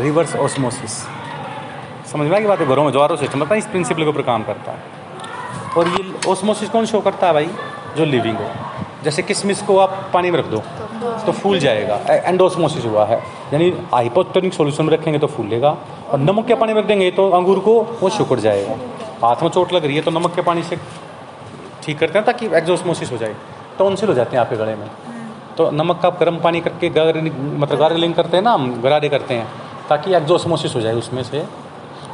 reverse 0.00 0.34
समझ 2.12 2.28
में 2.28 2.36
आ 2.36 2.38
गई 2.38 2.46
बात? 2.46 2.60
है 2.60 2.66
घरों 2.66 2.84
में 2.84 2.92
जो 2.92 3.00
आर 3.00 3.16
सिस्टम 3.16 3.38
होता 3.38 3.54
है 3.54 3.58
इस 3.58 3.66
प्रिंसिपल 3.66 4.02
के 4.02 4.08
ऊपर 4.08 4.22
काम 4.22 4.42
करता 4.42 4.72
है। 4.72 4.78
और 5.76 5.88
ये 5.88 6.30
ओस्मोसिस 6.30 6.68
कौन 6.68 6.86
शो 6.86 7.00
करता 7.00 7.26
है 7.26 7.32
भाई? 7.32 7.48
जो 7.96 8.04
लिविंग 8.04 8.36
हो। 8.36 8.50
जैसे 9.04 9.22
किशमिश 9.22 9.60
को 9.62 9.78
आप 9.78 10.10
पानी 10.14 10.30
में 10.30 10.38
रख 10.38 10.46
दो 10.46 10.62
तो 11.26 11.32
फूल 11.32 11.58
जाएगा। 11.58 11.96
एंडोसमोसिस 12.08 12.84
हुआ 12.84 13.04
है। 13.06 13.18
यानी 13.52 13.70
हाइपोटोनिक 13.92 14.54
सॉल्यूशन 14.54 14.84
में 14.84 14.92
रखेंगे 14.92 15.18
तो 15.18 15.26
फूलेगा। 15.26 15.76
और 16.10 16.18
नमक 16.18 16.46
के 16.46 16.54
पानी 16.54 16.72
में 16.72 16.80
रख 16.80 16.86
देंगे 16.86 17.10
तो 17.10 17.28
अंगूर 17.30 17.58
को 17.58 17.80
वो 18.00 18.08
सिकुड़ 18.08 18.38
जाएगा। 18.40 18.76
हाथ 19.22 19.42
में 19.42 19.48
चोट 19.50 19.72
लग 19.72 19.84
रही 19.84 19.96
है 19.96 20.02
तो 20.02 20.10
नमक 20.10 20.34
के 20.34 20.42
पानी 20.42 20.62
से 20.62 20.76
ठीक 21.84 21.98
करते 21.98 22.18
हैं 22.18 22.24
ताकि 22.26 22.46
एग्जोस्मोसिस 22.56 23.12
हो 23.12 23.16
जाए। 23.16 23.34
टॉन्सिल 23.78 24.08
हो 24.08 24.14
जाते 24.14 24.36
हैं 24.36 24.40
आपके 24.40 24.56
गले 24.56 24.74
में। 24.74 24.88
तो 25.56 25.70
नमक 25.70 26.00
का 26.00 26.08
आप 26.08 26.18
गर्म 26.20 26.36
पानी 26.38 26.60
करके 26.60 26.88
गार्गलिंग 26.88 27.34
मतलब 27.58 27.78
गार्गलिंग 27.78 28.14
करते 28.14 28.36
हैं 28.36 28.44
ना, 28.44 28.52
हम 28.52 28.80
गरारे 28.82 29.08
करते 29.08 29.34
हैं, 29.34 29.46
ताकि 29.88 30.14
एग्जोस्मोसिस 30.14 30.74
हो 30.74 30.80
जाए 30.80 30.94
उसमें 30.94 31.22
से। 31.22 31.44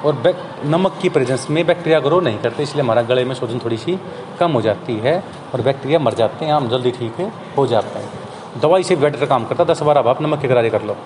और 0.05 0.15
बैक, 0.15 0.37
नमक 0.65 0.99
की 1.03 1.09
प्रेजेंस 1.09 1.47
में 1.51 1.65
बैक्टीरिया 1.67 2.01
ग्रो 2.01 2.21
नहीं 2.21 2.39
करते, 2.39 2.63
इसलिए 2.63 2.83
हमारा 2.83 3.03
गले 3.03 3.25
में 3.25 3.35
सूजन 3.35 3.59
थोड़ी 3.59 3.77
सी 3.77 3.99
कम 4.41 4.53
हो 4.53 4.61
जाती 4.63 4.97
है 4.99 5.23
और 5.55 5.63
बैक्टीरिया 5.63 5.99
मर 5.99 6.15
जाते 6.15 6.45
हैं 6.45 6.53
हम 6.53 6.69
जल्दी 6.69 6.91
ठीक 6.93 7.31
हो 7.57 7.67
जाते 7.67 7.99
हैं। 7.99 8.61
दवाई 8.61 8.83
से 8.83 8.97
बेटर 8.97 9.27
काम 9.27 9.45
करता 9.45 9.65
दस 9.65 9.83
बार 9.83 9.97
अब 9.97 10.09
आप 10.09 10.23
नमक 10.23 10.41
के 10.41 10.49
गरारे 10.49 10.71
कर 10.71 10.83
लो। 10.83 10.97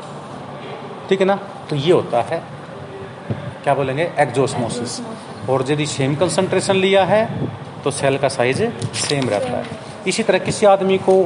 ठीक 1.09 1.21
है 1.21 1.27
ना? 1.27 1.39
तो 1.71 1.77
ये 1.77 1.93
होता 1.93 2.21
है, 2.23 2.43
क्या 3.65 3.75
बोलेंगे? 3.75 4.11
एग्जोस्मोसिस 4.19 5.01
और 5.51 5.65
यदि 5.71 5.87
सेम 5.89 6.15
कंसंट्रेशन 6.17 6.77
लिया 6.77 7.05
है 7.05 7.23
तो 7.85 7.91
सेल 7.93 8.19
का 8.19 8.29
साइज़ 8.31 8.63
सेम 8.99 9.29
रहता 9.29 9.51
है। 9.51 9.65
इसी 10.07 10.23
तरह 10.23 10.39
किसी 10.41 10.67
आदमी 10.67 10.99
को, 10.99 11.23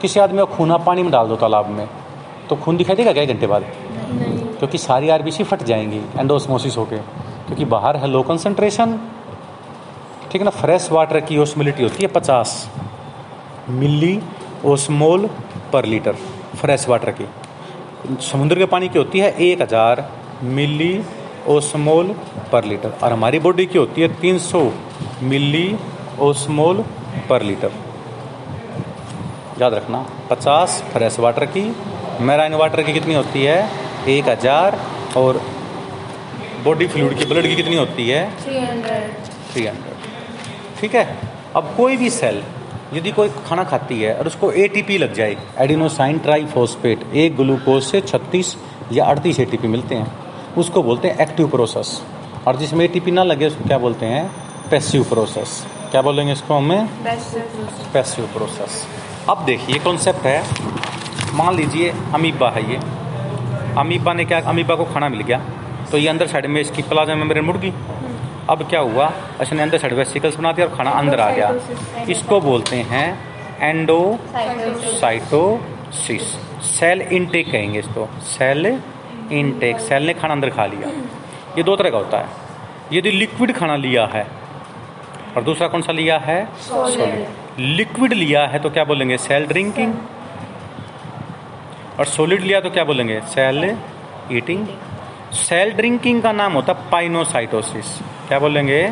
किसी 0.00 0.20
आदमी 0.20 0.38
को 0.38 0.46
खूना 0.46 0.76
पानी 0.78 1.02
में 1.02 1.10
डाल 1.12 1.28
दो 1.28 1.36
तालाब 1.36 1.68
में 1.68 1.88
तो 2.48 2.56
खून 2.56 2.76
दिखाई 2.76 2.96
देगा 2.96 3.12
क्या 3.12 3.24
घंटे 3.24 3.46
बाद? 3.46 3.64
क्योंकि 4.58 4.78
सारी 4.78 5.08
आरबीसी 5.10 5.44
फट 5.44 5.62
जाएँगी 5.64 6.02
एंडोसमोसिस 6.18 6.76
होके। 6.76 6.96
क्योंकि 6.96 7.64
बाहर 7.66 7.96
है 7.96 8.08
लो 8.08 8.22
कंसनट्रेशन 8.22 8.98
ठीक 10.30 10.40
है 10.40 10.44
ना 10.44 10.50
फ्रेश 10.52 10.88
वाटर 10.92 11.20
की 11.20 11.38
ओसमिलिटी 11.38 11.82
होती 11.82 12.02
है 12.02 12.08
पचास 12.12 12.50
milli 13.70 14.18
osmole 14.66 15.28
per 15.72 15.84
litre 15.84 16.16
fresh 16.56 16.88
water 16.88 17.10
की। 17.12 17.26
समुद्र 18.22 18.58
के 18.58 18.64
पानी 18.66 18.88
की 18.88 18.98
होती 18.98 19.18
है 19.18 19.30
एक 19.42 19.62
हज़ार 19.62 20.08
मिली 20.44 20.92
ओसमोल 21.48 22.14
पर 22.52 22.64
लीटर 22.64 22.92
और 23.02 23.12
हमारी 23.12 23.38
बॉडी 23.38 23.66
की 23.66 23.78
होती 23.78 24.02
है 24.02 24.08
तीन 24.20 24.38
सौ 24.40 24.60
मिली 25.24 25.66
ओसमोल 26.20 26.84
पर 27.28 27.42
लीटर 27.42 27.72
याद 29.60 29.74
रखना, 29.74 30.04
पचास 30.30 30.82
फ्रेश 30.92 31.18
वाटर 31.20 31.44
की 31.46 31.62
मैराइन 32.20 32.54
वाटर 32.54 32.82
की 32.82 32.92
कितनी 32.92 33.14
होती 33.14 33.44
है? 33.44 33.87
एक 34.08 34.28
हज़ार 34.28 34.78
और 35.16 35.40
बॉडी 36.64 36.86
फ्लूड 36.86 37.14
की 37.18 37.24
ब्लड 37.24 37.46
की 37.46 37.56
कितनी 37.56 37.76
होती 37.76 38.08
है? 38.08 38.22
थ्री 38.40 38.56
हंड्रेड 38.58 39.10
ठीक 40.80 40.94
है? 40.94 41.06
अब 41.56 41.74
कोई 41.76 41.96
भी 41.96 42.10
सेल 42.10 42.42
यदि 42.94 43.10
कोई 43.12 43.28
खाना 43.48 43.64
खाती 43.64 44.00
है 44.00 44.14
और 44.14 44.26
उसको 44.26 44.50
एटीपी 44.54 44.98
लग 44.98 45.12
जाए 45.14 45.36
एडिनोसाइन 45.60 46.18
ट्राइफॉस्फेट 46.18 47.02
एक 47.14 47.36
ग्लूकोज 47.36 47.82
से 47.82 48.00
36 48.02 48.56
या 48.92 49.04
38 49.06 49.40
एटीपी 49.40 49.68
मिलते 49.68 49.94
हैं। 49.94 50.54
उसको 50.56 50.82
बोलते 50.82 51.08
हैं 51.08 51.18
एक्टिव 51.20 51.48
प्रोसेस 51.48 52.00
और 52.46 52.56
जिसमें 52.56 52.84
एटीपी 52.84 53.10
ना 53.10 53.22
लगे 53.22 53.46
उसको 53.46 53.64
क्या 53.64 53.78
बोलते 53.78 54.06
हैं? 54.06 54.30
पैसिव 54.70 55.04
प्रोसेस 55.04 55.64
क्या 55.90 56.02
बोलेंगे 56.02 56.32
इसको 56.32 56.54
हमें? 56.54 56.86
पैसिव 57.92 58.28
प्रोसेस 58.34 58.86
अब 59.30 59.44
देखिए 59.44 59.78
कॉन्सेप्ट 59.78 60.26
है। 60.26 60.42
मान 61.34 61.56
लीजिए 61.56 61.92
अमीबा 62.14 62.50
है 62.50 62.62
ये। 62.72 62.80
अमीबा 63.76 64.12
ने 64.12 64.24
क्या 64.24 64.40
अमीबा 64.46 64.74
को 64.74 64.84
खाना 64.84 65.08
मिल 65.08 65.22
गया। 65.22 65.40
तो 65.90 65.98
ये 65.98 66.08
अंदर 66.08 66.26
साइड 66.26 66.46
में 66.46 66.60
इसकी 66.60 66.82
प्लाज्मा 66.82 67.14
मेम्ब्रेन 67.14 67.44
मुड़ 67.44 67.56
गई 67.56 67.72
अब 68.50 68.66
क्या 68.70 68.80
हुआ? 68.80 69.12
इसने 69.42 69.62
अंदर 69.62 69.78
साइड 69.78 69.92
वेसिकल्स 69.94 70.36
बना 70.36 70.52
दिया 70.52 70.66
और 70.66 70.76
खाना 70.76 70.90
अंदर 70.90 71.20
आ 71.20 71.30
गया। 71.30 71.52
इसको 72.08 72.40
बोलते 72.40 72.76
हैं 72.90 73.08
एंडो 73.60 74.18
साइटोसिस। 75.00 76.22
सेल 76.68 77.02
इनटेक 77.02 77.50
कहेंगे 77.52 77.78
इसको। 77.78 78.08
सेल 78.22 78.66
इनटेक 79.32 79.80
सेल 79.80 80.06
ने 80.06 80.14
खाना 80.14 80.34
अंदर 80.34 80.50
खा 80.50 80.66
लिया। 80.66 80.88
ये 81.58 81.62
दो 81.62 81.76
तरह 81.76 81.90
का 81.90 81.98
होता 81.98 82.18
है। 82.18 82.26
यदि 82.92 83.10
लिक्विड 83.10 83.52
खाना 83.56 83.76
लिया 83.76 84.04
है 84.06 84.26
और 85.36 85.42
दूसरा 85.44 85.68
कौन 85.68 85.82
सा 85.82 85.92
लिया 85.92 86.18
है? 86.18 86.38
Solid. 86.68 87.60
लिक्विड 87.60 88.12
लिया 88.12 88.46
है 88.46 88.58
तो 88.58 88.70
क्या 88.70 88.84
बोलेंगे? 88.84 89.16
सेल 89.18 89.46
ड्रिंकिंग 89.46 89.94
और 91.98 92.04
सोलिड 92.06 92.42
लिया 92.42 92.60
तो 92.60 92.70
क्या 92.70 92.82
बोलेंगे? 92.84 93.20
सेल 93.28 93.64
ईटिंग 94.32 94.66
सेल 95.34 95.70
ड्रिंकिंग 95.72 96.22
का 96.22 96.32
नाम 96.32 96.52
होता 96.52 96.72
है 96.72 96.90
पाइनोसाइटोसिस 96.90 97.86
क्या 98.28 98.38
बोलेंगे? 98.38 98.82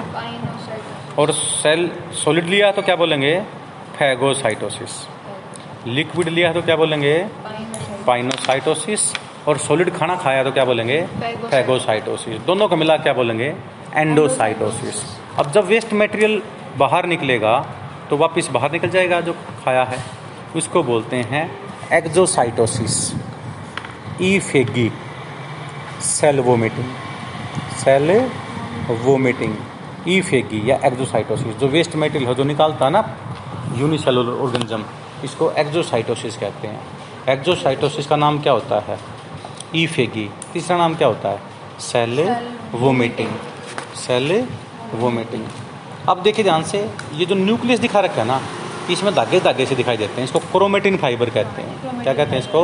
और 1.19 1.33
सेल 1.33 1.91
सॉलिड 2.15 2.47
लिया 2.47 2.71
तो 2.73 2.83
क्या 2.83 2.97
बोलेंगे? 2.97 3.35
फैगोसाइटोसिस 3.99 4.97
लिक्विड 5.89 6.29
लिया 6.29 6.53
तो 6.53 6.63
क्या 6.63 6.77
बोलेंगे? 6.77 7.15
पाइनोसाइटोसिस 8.07 9.13
और 9.49 9.59
सॉलिड 9.59 9.91
खाना 9.97 10.17
खाया 10.17 10.43
तो 10.45 10.51
क्या 10.53 10.65
बोलेंगे? 10.65 11.01
फैगोसाइटोसिस 11.51 12.41
दोनों 12.47 12.69
को 12.69 12.77
मिला 12.77 12.97
क्या 12.97 13.13
बोलेंगे? 13.13 13.55
एंडोसाइटोसिस 13.95 15.05
अब 15.39 15.53
जब 15.53 15.67
वेस्ट 15.67 15.93
मटेरियल 15.95 16.43
बाहर 16.79 17.07
निकलेगा 17.07 17.55
तो 18.11 18.17
वापस 18.17 18.49
बाहर 18.53 18.73
निकल 18.73 18.89
जाएगा 18.89 19.21
जो 19.21 19.33
खाया 19.65 19.85
है। 19.85 19.99
उसको 20.57 20.83
बोलते 20.83 21.17
हैं 21.31 21.45
एक्जोसाइटोसिस 21.93 22.95
ई 24.23 24.39
फेगी 24.39 24.91
सेल 26.03 26.41
वोमिटिंग 26.41 26.89
सेल 27.79 28.11
वोमिटिंग 29.05 29.55
ई 30.09 30.21
फेगी 30.21 30.63
या 30.71 30.79
एक्जोसाइटोसिस 30.85 31.57
जो 31.57 31.69
वेस्ट 31.69 31.97
मटेरियल 31.97 32.29
है, 32.29 32.35
जो 32.35 32.45
निकालता 32.45 32.85
है 32.85 32.91
ना 32.91 33.03
यूनिसेलुलर 33.79 34.43
ऑर्गेनिज्म 34.43 34.85
इसको 35.25 35.51
एक्जोसाइटोसिस 35.53 36.37
कहते 36.37 36.69
हैं। 36.69 36.81
एक्जोसाइटोसिस 37.29 38.07
का 38.07 38.17
नाम 38.17 38.39
क्या 38.39 38.53
होता 38.53 38.83
है? 38.89 38.99
ई 39.77 39.87
फेगी 39.87 40.29
तीसरा 40.53 40.77
नाम 40.79 40.95
क्या 40.95 41.09
होता 41.09 41.29
है? 41.29 41.41
Cell 41.81 42.21
vomiting. 42.75 43.31
Cell 43.97 44.49
vomiting. 44.95 45.47
अब 46.09 46.23
देखिए 46.23 46.45
ध्यान 46.45 46.63
से, 46.63 46.91
ये 47.15 47.27
जो 47.27 47.35
न्यूक्लियस 47.35 47.81
दिखा 47.81 48.01
रखा 48.01 48.21
है 48.23 48.27
ना 48.29 48.41
इसमें 48.91 49.15
धागे 49.15 49.41
धागे 49.41 49.67
से 49.67 49.75
दिखाई 49.75 49.97
देते 49.97 50.21
हैं। 50.21 50.25
इसको 50.25 50.39
क्रोमेटिन 50.39 50.97
फाइबर 50.97 51.31
कहते 51.31 51.63
हैं। 51.63 52.03
क्या 52.03 52.13
कहते 52.15 52.31
हैं 52.31 52.39
इसको? 52.39 52.63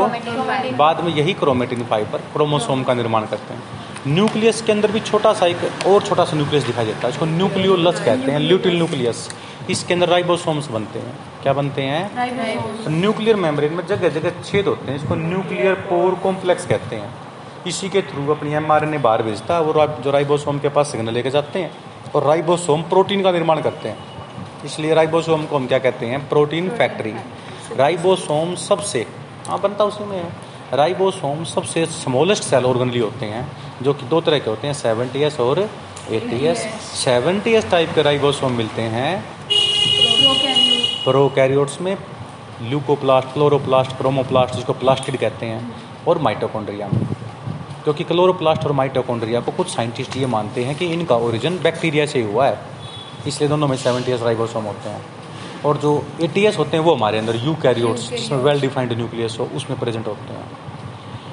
बाद 0.77 1.01
में 1.05 1.15
यही 1.15 1.33
क्रोमेटिन 1.35 1.85
फाइबर 1.85 2.19
क्रोमोसोम 2.33 2.83
का 2.83 2.95
निर्माण 2.95 3.27
करते 3.27 3.55
हैं। 3.55 3.63
न्यूक्लियस 4.07 4.61
के 4.63 4.73
अंदर 4.73 4.93
भी 4.93 5.01
छोटा 5.01 5.33
सा 5.33 5.47
एक 5.47 5.87
और 5.87 6.03
छोटा 6.03 6.25
सा 6.25 6.37
न्यूक्लियस 6.37 6.65
दिखाई 6.65 6.87
देता 6.87 7.07
है। 7.07 7.09
इसको 7.09 7.27
न्यूक्लियोलस 7.27 8.05
कहते 8.05 8.33
हैं 8.33 8.39
ल्यूटिल 8.39 8.77
न्यूक्लियस। 8.77 9.29
इसके 9.71 9.95
अंदर 9.95 10.09
राइबोसोम्स 10.09 10.71
बनते 10.71 10.99
हैं। 10.99 11.19
क्या 11.43 11.53
बनते 11.53 11.83
हैं? 11.83 12.91
न्यूक्लियर 12.91 13.37
मेम्ब्रेन 13.37 13.73
में 13.73 13.87
जगह 13.87 14.09
जगह 14.11 14.43
छेद 14.45 14.67
होते 14.67 14.91
हैं। 14.91 14.99
इसको 14.99 15.15
न्यूक्लियर 15.17 15.75
पोर 15.91 16.15
कॉम्प्लेक्स 16.23 16.67
कहते 16.67 16.97
हैं। 16.97 17.13
इसी 17.67 17.89
के 17.89 18.03
थ्रू 18.03 18.27
अपनी 18.35 18.55
एम 18.55 18.73
आर 18.73 18.85
एन 18.85 18.95
ए 18.95 18.99
बाहर 18.99 19.23
भेजता 19.23 19.55
है 19.55 19.63
वो 19.63 19.87
जो 20.05 20.11
राइबोसोम 20.11 20.59
के 20.59 20.69
पास 20.69 20.91
सिग्नल 20.93 21.15
लेके 21.15 21.31
जाते 21.31 21.59
हैं 21.59 21.71
और 22.15 22.27
राइबोसोम 22.27 22.83
प्रोटीन 22.83 23.23
का 23.23 23.31
निर्माण 23.33 23.61
करते 23.63 23.89
हैं। 23.89 24.12
इसलिए 24.65 24.95
राइबोसोम 24.95 25.45
को 25.47 25.57
हम 25.57 25.67
क्या 25.67 25.79
कहते 25.79 26.07
हैं? 26.07 26.29
Protein 26.29 26.69
factory. 26.71 27.15
राइबोसोम 27.77 28.55
सबसे 28.55 29.07
हाँ 29.49 29.61
बनता 29.61 29.85
उसी 29.85 30.05
में 30.05 30.17
है। 30.17 30.33
राइबोसोम 30.75 31.45
सबसे 31.45 31.87
स्मॉलेस्ट 31.87 32.45
सेल 32.45 32.65
ऑर्गनली 32.65 32.99
होते 32.99 33.27
हैं 33.27 33.47
जो 33.83 33.95
कि 33.95 34.07
दो 34.07 34.21
तरह 34.21 34.39
के 34.39 34.51
होते 34.51 34.67
हैं 34.67 34.75
सेवेंटी 34.75 35.23
एस 35.23 35.41
और 35.41 35.59
eighty 36.11 36.45
S 36.47 36.59
seventy 36.95 37.51
S 37.51 37.71
type 37.71 37.95
के 37.95 38.03
राइबोसोम 38.03 38.53
मिलते 38.53 38.83
हैं। 38.83 39.25
प्रोकैरियोट्स 41.05 41.81
में 41.81 41.97
ल्यूकोप्लास्ट 42.63 43.29
क्लोरोप्लास्ट 43.29 43.97
क्रोमोप्लास्ट 43.97 44.55
जिसको 44.55 44.73
प्लास्टिड 44.73 45.17
कहते 45.17 45.47
हैं 45.47 45.75
और 46.09 46.19
माइटोकॉन्ड्रिया 46.19 46.89
में। 46.89 47.07
क्योंकि 47.85 48.05
क्लोरोप्लास्ट 48.05 48.65
और 48.65 48.73
माइटोकॉन्ड्रिया 48.73 49.41
को 49.41 49.53
कुछ 49.53 49.69
साइंटिस्ट 49.69 50.17
ये 50.17 50.27
मानते 50.27 50.65
हैं 50.65 50.75
कि 50.77 50.87
इनका 50.87 51.17
ओरिजिन 51.17 51.59
बैक्टीरिया 51.63 52.07
से 52.07 52.19
ही 52.19 52.33
हुआ 52.33 52.47
है। 52.47 52.72
इसलिए 53.27 53.49
दोनों 53.49 53.69
में 53.69 53.77
सेवेंटी 53.77 54.13
एस 54.13 54.23
राइबोसोम 54.23 54.65
होते 54.65 54.89
हैं। 54.89 55.03
और 55.65 55.77
जो 55.77 55.91
ए 56.23 56.53
होते 56.59 56.77
हैं 56.77 56.85
वो 56.85 56.95
हमारे 56.95 57.19
अंदर 57.19 57.37
यू 57.37 57.55
कैरियोट्स 57.63 58.09
जिसमें 58.11 58.39
वेल 58.39 58.61
डिफाइंड 58.61 58.93
न्यूक्लियस 58.93 59.37
हो 59.41 59.49
उसमें 59.57 59.79
प्रेजेंट 59.79 60.07
होते 60.07 60.33
हैं। 60.33 60.47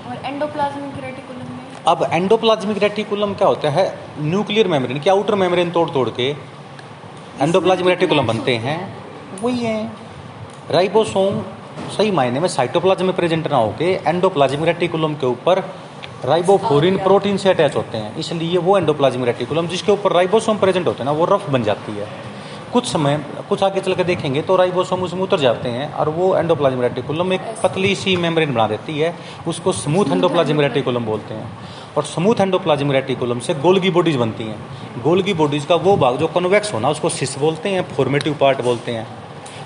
और 0.09 0.25
एंडोप्लाज्मिक 0.25 1.03
रेटिकुलम 1.03 1.51
में? 1.51 1.59
अब 1.87 2.07
एंडोप्लाज्मिक 2.11 2.77
रेटिकुलम 2.77 3.33
क्या 3.33 3.47
होता 3.47 3.69
है? 3.69 3.85
न्यूक्लियर 4.19 4.67
मेम्ब्रेन 4.67 4.99
की 4.99 5.09
आउटर 5.09 5.35
मेम्ब्रेन 5.35 5.71
तोड़ 5.71 5.89
तोड़ 5.89 6.09
के 6.09 6.29
एंडोप्लाज्मिक 7.41 7.89
रेटिकुलम 7.89 8.27
बनते 8.27 8.55
हैं? 8.57 8.77
वही 9.41 9.57
है। 9.57 9.91
राइबोसोम 10.71 11.41
सही 11.97 12.11
मायने 12.11 12.39
में 12.39 12.47
साइटोप्लाज्म 12.49 13.05
में 13.05 13.15
प्रेजेंट 13.15 13.47
ना 13.47 13.57
होके 13.57 13.91
एंडोप्लाज्मिक 14.07 14.65
रेटिकुलम 14.65 15.13
के 15.13 15.25
ऊपर 15.25 15.59
राइबोफोरिन 16.25 16.97
प्रोटीन 16.97 17.37
से 17.37 17.49
अटैच 17.49 17.75
होते 17.75 17.97
हैं, 17.97 18.15
इसलिए 18.17 18.57
वो 18.57 18.77
एंडोप्लाज्मिक 18.77 19.25
रेटिकुलम 19.25 19.67
जिसके 19.67 19.91
ऊपर 19.91 20.11
राइबोसोम 20.11 20.57
प्रेजेंट 20.57 20.87
होते 20.87 20.97
हैं 20.97 21.05
ना, 21.05 21.11
वो 21.11 21.25
रफ 21.25 21.49
बन 21.49 21.63
जाती 21.63 21.91
है। 21.91 22.07
कुछ 22.73 22.85
समय, 22.85 23.17
कुछ 23.49 23.63
आगे 23.63 23.81
चल 23.81 23.93
के 23.93 24.03
देखेंगे 24.03 24.41
तो 24.41 24.55
राइबोसोम 24.55 25.03
उसमें 25.03 25.21
उतर 25.21 25.39
जाते 25.39 25.69
हैं 25.69 25.91
और 25.93 26.09
वो 26.09 26.35
एंडोप्लाज्मिक 26.37 26.83
रेटिकुलम 26.83 27.33
एक 27.33 27.41
पतली 27.63 27.93
सी 27.95 28.15
मेम्ब्रेन 28.17 28.53
बना 28.53 28.67
देती 28.67 28.97
है, 28.99 29.13
उसको 29.47 29.71
स्मूथ 29.73 30.11
एंडोप्लाज्मिक 30.11 30.61
रेटिकुलम 30.61 31.05
बोलते 31.05 31.33
हैं। 31.33 31.49
और 31.97 32.03
स्मूथ 32.05 32.41
एंडोप्लाज्मिक 32.41 32.95
रेटिकुलम 32.95 33.39
से 33.39 33.53
गोल्गी 33.55 33.89
बॉडीज 33.89 34.15
बनती 34.15 34.43
हैं। 34.43 35.01
गोल्गी 35.03 35.33
बॉडीज 35.33 35.65
का 35.65 35.75
वो 35.77 35.95
भाग 35.97 36.17
जो 36.17 36.27
कन्वेक्स 36.27 36.73
होना, 36.73 36.89
उसको 36.89 37.09
सिस 37.09 37.37
बोलते 37.39 37.69
हैं 37.69 37.87
फॉर्मेटिव 37.95 38.37
पार्ट 38.41 38.61
बोलते 38.61 38.91
हैं। 38.91 39.07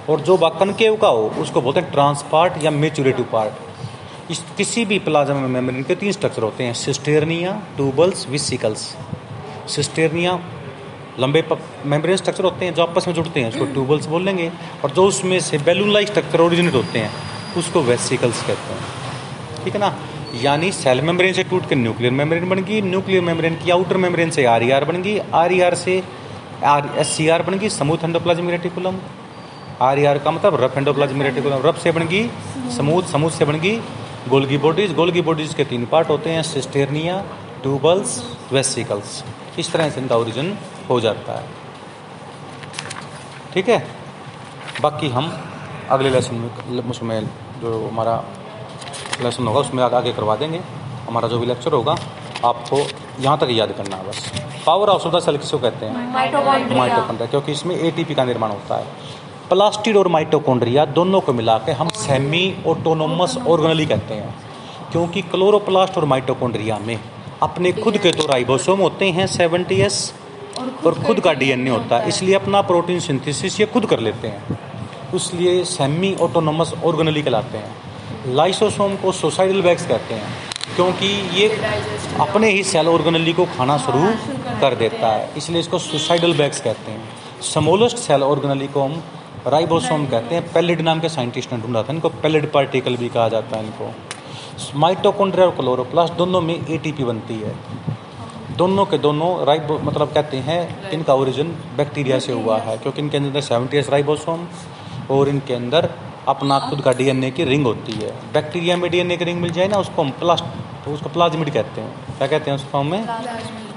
और 0.09 0.21
जो 0.21 0.37
भाग 0.37 0.57
कनकेव 0.59 0.95
का 0.95 1.07
हो, 1.07 1.31
उसको 1.39 1.61
बोलते 1.61 1.79
हैं 1.79 1.91
ट्रांसपार्ट 1.91 2.63
या 2.63 2.71
मेचुरेटिव 2.71 3.25
पार्ट 3.31 3.72
इस 4.31 4.41
किसी 4.57 4.83
भी 4.85 4.97
प्लाज्मा 5.05 5.39
में 5.39 5.47
मेम्ब्रेन 5.49 5.83
के 5.83 5.95
तीन 5.95 6.11
स्ट्रक्चर 6.11 6.43
होते 6.43 6.63
हैं 6.63 6.73
सिस्टेरनिया 6.73 7.51
ट्यूबल्स 7.75 8.27
विसिकल्स 8.29 8.81
सिस्टेरनिया 9.69 10.39
लंबे 11.19 11.43
मेम्ब्रेन 11.85 12.17
स्ट्रक्चर 12.17 12.43
होते 12.43 12.65
हैं 12.65 12.73
जो 12.73 12.83
आपस 12.83 13.07
में 13.07 13.13
जुड़ते 13.15 13.39
हैं 13.39 13.49
उसको 13.49 13.65
ट्यूबल्स 13.73 14.05
बोल 14.07 14.23
लेंगे, 14.25 14.51
और 14.83 14.91
जो 14.91 15.05
उसमें 15.07 15.39
से 15.39 15.57
बैलून 15.65 15.91
लाइक 15.93 16.07
स्ट्रक्चर 16.07 16.41
ओरिजिनेट 16.41 16.73
होते 16.73 16.99
हैं, 16.99 17.11
उसको 17.57 17.81
वेसिकल्स 17.81 18.41
कहते 18.47 18.73
हैं। 18.73 19.63
ठीक 19.63 19.73
है 19.73 19.79
ना? 19.79 19.95
यानी 20.43 20.71
सेल 20.71 21.01
मेम्ब्रेन 21.01 21.33
से 21.33 21.43
टूट 21.43 21.67
के 21.69 21.75
न्यूक्लियर 21.75 22.13
मेम्ब्रेन 22.13 22.49
बन 22.49 22.63
गई 22.63 22.81
न्यूक्लियर 22.81 23.21
मेम्ब्रेन 23.23 23.55
की 23.63 23.71
आउटर 23.71 23.97
मेम्ब्रेन 24.05 24.29
से 24.31 24.45
आर 24.45 24.63
ई 24.63 24.69
आर 24.77 24.85
बन 24.85 25.01
गई 25.01 25.17
आर 25.33 25.53
ई 25.53 25.59
आर 25.61 25.75
से 25.83 26.01
आर 26.65 26.89
एस 26.99 27.15
सी 27.17 27.27
आर 27.27 27.41
बन 27.41 27.57
गई 27.59 27.69
smooth 27.71 28.03
endoplasmic 28.03 28.49
reticulum 28.51 28.97
R 29.81 29.99
E 29.99 30.05
R 30.05 30.17
का 30.19 30.31
मतलब 30.31 30.63
रफ 30.63 30.77
एंडोप्लाज्मिक 30.77 31.27
रेटिकुलम 31.27 31.67
रफ 31.67 31.83
से 31.83 31.91
बन 31.91 32.07
गई 32.07 32.29
समूथ 32.77 33.11
समूथ 33.11 33.31
से 33.37 33.45
बन 33.45 33.59
गई 33.59 33.79
गोल्गी 34.29 34.57
बॉडीज 34.57 34.93
गोल्गी 34.95 35.21
बॉडीज 35.21 35.53
के 35.53 35.63
तीन 35.65 35.85
पार्ट 35.85 36.09
होते 36.09 36.29
हैं 36.29 36.43
सिस्टेरनिया 36.43 37.17
ट्यूबल्स 37.61 38.11
वेसिकल्स। 38.51 39.23
इस 39.59 39.71
तरह 39.71 39.89
से 39.89 40.01
इनका 40.01 40.15
ओरिजिन 40.17 40.57
हो 40.89 40.99
जाता 40.99 41.33
है। 41.33 41.47
ठीक 43.53 43.69
है? 43.69 43.77
बाकी 44.81 45.09
हम 45.09 45.31
अगले 45.91 46.09
लेसन 46.09 46.35
में 46.35 46.89
उसमें 46.89 47.19
जो 47.61 47.87
हमारा 47.87 48.15
लेसन 49.23 49.47
होगा 49.47 49.59
उसमें 49.59 49.83
आगे 49.83 50.13
करवा 50.13 50.35
देंगे। 50.35 50.61
हमारा 51.07 51.27
जो 51.27 51.39
भी 51.39 51.45
लेक्चर 51.45 51.73
होगा 51.73 51.95
आपको 52.45 52.77
यहाँ 53.19 53.37
तक 53.37 53.47
याद 53.51 53.71
करना 53.77 53.95
है 53.95 54.07
बस। 54.09 54.31
पावर 54.65 54.89
ऑफ़ 54.89 55.07
द 55.07 55.19
सेल 55.19 55.37
किसको 55.37 55.57
कहते 55.59 55.85
हैं? 55.85 56.13
माइटोकॉन्ड्रिया 56.13 57.25
क्योंकि 57.25 57.51
इसमें 57.51 57.75
एटीपी 57.77 58.15
का 58.15 58.23
निर्माण 58.23 58.51
होता 58.51 58.77
है। 58.77 58.85
प्लास्टिड 59.49 59.97
और 59.97 60.07
माइटोकॉन्ड्रिया 60.07 60.85
दोनों 60.87 61.19
को 61.21 61.33
मिला 61.33 61.57
के 61.57 61.71
हम 61.71 61.87
सेमी 61.95 62.43
ऑटोनोमस 62.67 63.37
ऑर्गनली 63.47 63.85
कहते 63.85 64.13
हैं 64.13 64.33
क्योंकि 64.91 65.21
क्लोरोप्लास्ट 65.21 65.97
और 65.97 66.05
माइटोकॉन्ड्रिया 66.05 66.77
में 66.79 66.99
अपने 67.43 67.71
खुद 67.73 67.97
के 67.97 68.11
तो 68.11 68.27
राइबोसोम 68.27 68.79
होते 68.79 69.09
हैं 69.11 69.25
सेवेंटी 69.27 69.79
एस 69.81 69.97
और 70.85 70.93
खुद 71.03 71.19
का 71.19 71.33
डीएनए 71.33 71.69
होता 71.69 71.97
है 71.97 72.07
इसलिए 72.07 72.35
अपना 72.35 72.61
प्रोटीन 72.61 72.99
सिंथेसिस 72.99 73.59
ये 73.59 73.65
खुद 73.65 73.85
कर 73.85 73.99
लेते 73.99 74.27
हैं 74.27 74.59
इसलिए 75.15 75.63
सेमी 75.65 76.13
ऑटोनोमस 76.21 76.73
ऑर्गनली 76.85 77.21
कहलाते 77.21 77.57
हैं। 77.57 78.35
लाइसोसोम 78.35 78.95
को 78.95 79.11
सोसाइडल 79.11 79.61
बैग्स 79.61 79.85
कहते 79.87 80.13
हैं 80.13 80.75
क्योंकि 80.75 81.07
ये 81.33 81.47
अपने 82.21 82.49
ही 82.51 82.63
सेल 82.63 82.87
ऑर्गनली 82.87 83.33
को 83.33 83.45
खाना 83.57 83.77
शुरू 83.77 84.05
कर 84.61 84.75
देता 84.75 85.07
है। 85.07 85.29
इसलिए 85.37 85.59
इसको 85.59 85.79
सुसाइडल 85.79 86.33
बैग्स 86.37 86.61
कहते 86.61 86.91
हैं। 86.91 87.41
समोलस्ट 87.53 87.97
सेल 87.97 88.23
ऑर्गनली 88.23 88.67
को 88.67 88.81
हम 88.81 89.03
राइबोसोम 89.47 90.05
कहते 90.07 90.35
हैं 90.35 90.41
पेलिड 90.53 90.81
नाम 90.81 90.99
के 90.99 91.09
साइंटिस्ट 91.09 91.53
ने 91.53 91.57
ढूंढा 91.61 91.81
था 91.83 91.93
इनको 91.93 92.09
पेलिड 92.21 92.51
पार्टिकल 92.51 92.95
भी 92.97 93.07
कहा 93.09 93.27
जाता 93.29 93.57
है 93.57 93.63
इनको। 93.65 93.89
माइटोकॉन्ड्रिया 94.79 95.47
और 95.47 95.55
क्लोरोप्लास्ट 95.55 96.13
दोनों 96.13 96.41
में 96.41 96.53
एटीपी 96.55 97.03
बनती 97.03 97.39
है। 97.39 97.55
दोनों 98.57 98.85
के 98.85 98.97
दोनों 98.97 99.29
राइबो 99.45 99.77
मतलब 99.79 100.13
कहते 100.13 100.37
हैं 100.47 100.91
इनका 100.91 101.13
ओरिजिन 101.13 101.47
बैक्टीरिया 101.77 102.19
से 102.19 102.33
हुआ 102.33 102.57
है 102.59 102.77
क्योंकि 102.77 103.01
इनके 103.01 103.17
अंदर 103.17 103.41
सेवेंटी 103.41 103.77
एस 103.77 103.89
राइबोसोम 103.89 104.47
और 105.11 105.29
इनके 105.29 105.53
अंदर 105.53 105.89
अपना 106.27 106.59
खुद 106.59 106.81
का 106.81 106.91
डीएनए 106.93 107.31
की 107.31 107.43
रिंग 107.43 107.65
होती 107.65 107.93
है। 107.93 108.11
बैक्टीरिया 108.33 108.77
में 108.77 108.89
डीएनए 108.91 109.17
की 109.17 109.25
रिंग 109.25 109.41
मिल 109.41 109.51
जाए 109.51 109.67
ना 109.67 109.77
उसको 109.77 110.01
हम 110.01 110.11
प्लास्ट 110.19 110.45
तो 110.85 110.93
उसको 110.93 111.09
प्लाज्मिड 111.09 111.53
कहते 111.53 111.81
हैं। 111.81 112.17
क्या 112.17 112.27
कहते 112.27 112.51
हैं 112.51 112.57
उसको 112.57 112.77
हमें? 112.77 113.05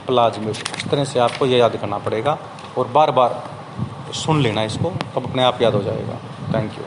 प्लाज्मिड 0.06 0.50
इस 0.50 0.88
तरह 0.90 1.04
से 1.04 1.18
आपको 1.20 1.46
ये 1.46 1.58
याद 1.58 1.76
करना 1.76 1.98
पड़ेगा 1.98 2.38
और 2.78 2.88
बार 2.88 3.10
बार 3.10 3.42
सुन 4.16 4.40
लेना 4.42 4.62
इसको 4.64 4.90
तब 5.14 5.24
अपने 5.24 5.42
आप 5.42 5.62
याद 5.62 5.74
हो 5.74 5.82
जाएगा। 5.82 6.18
Thank 6.54 6.78
you 6.78 6.84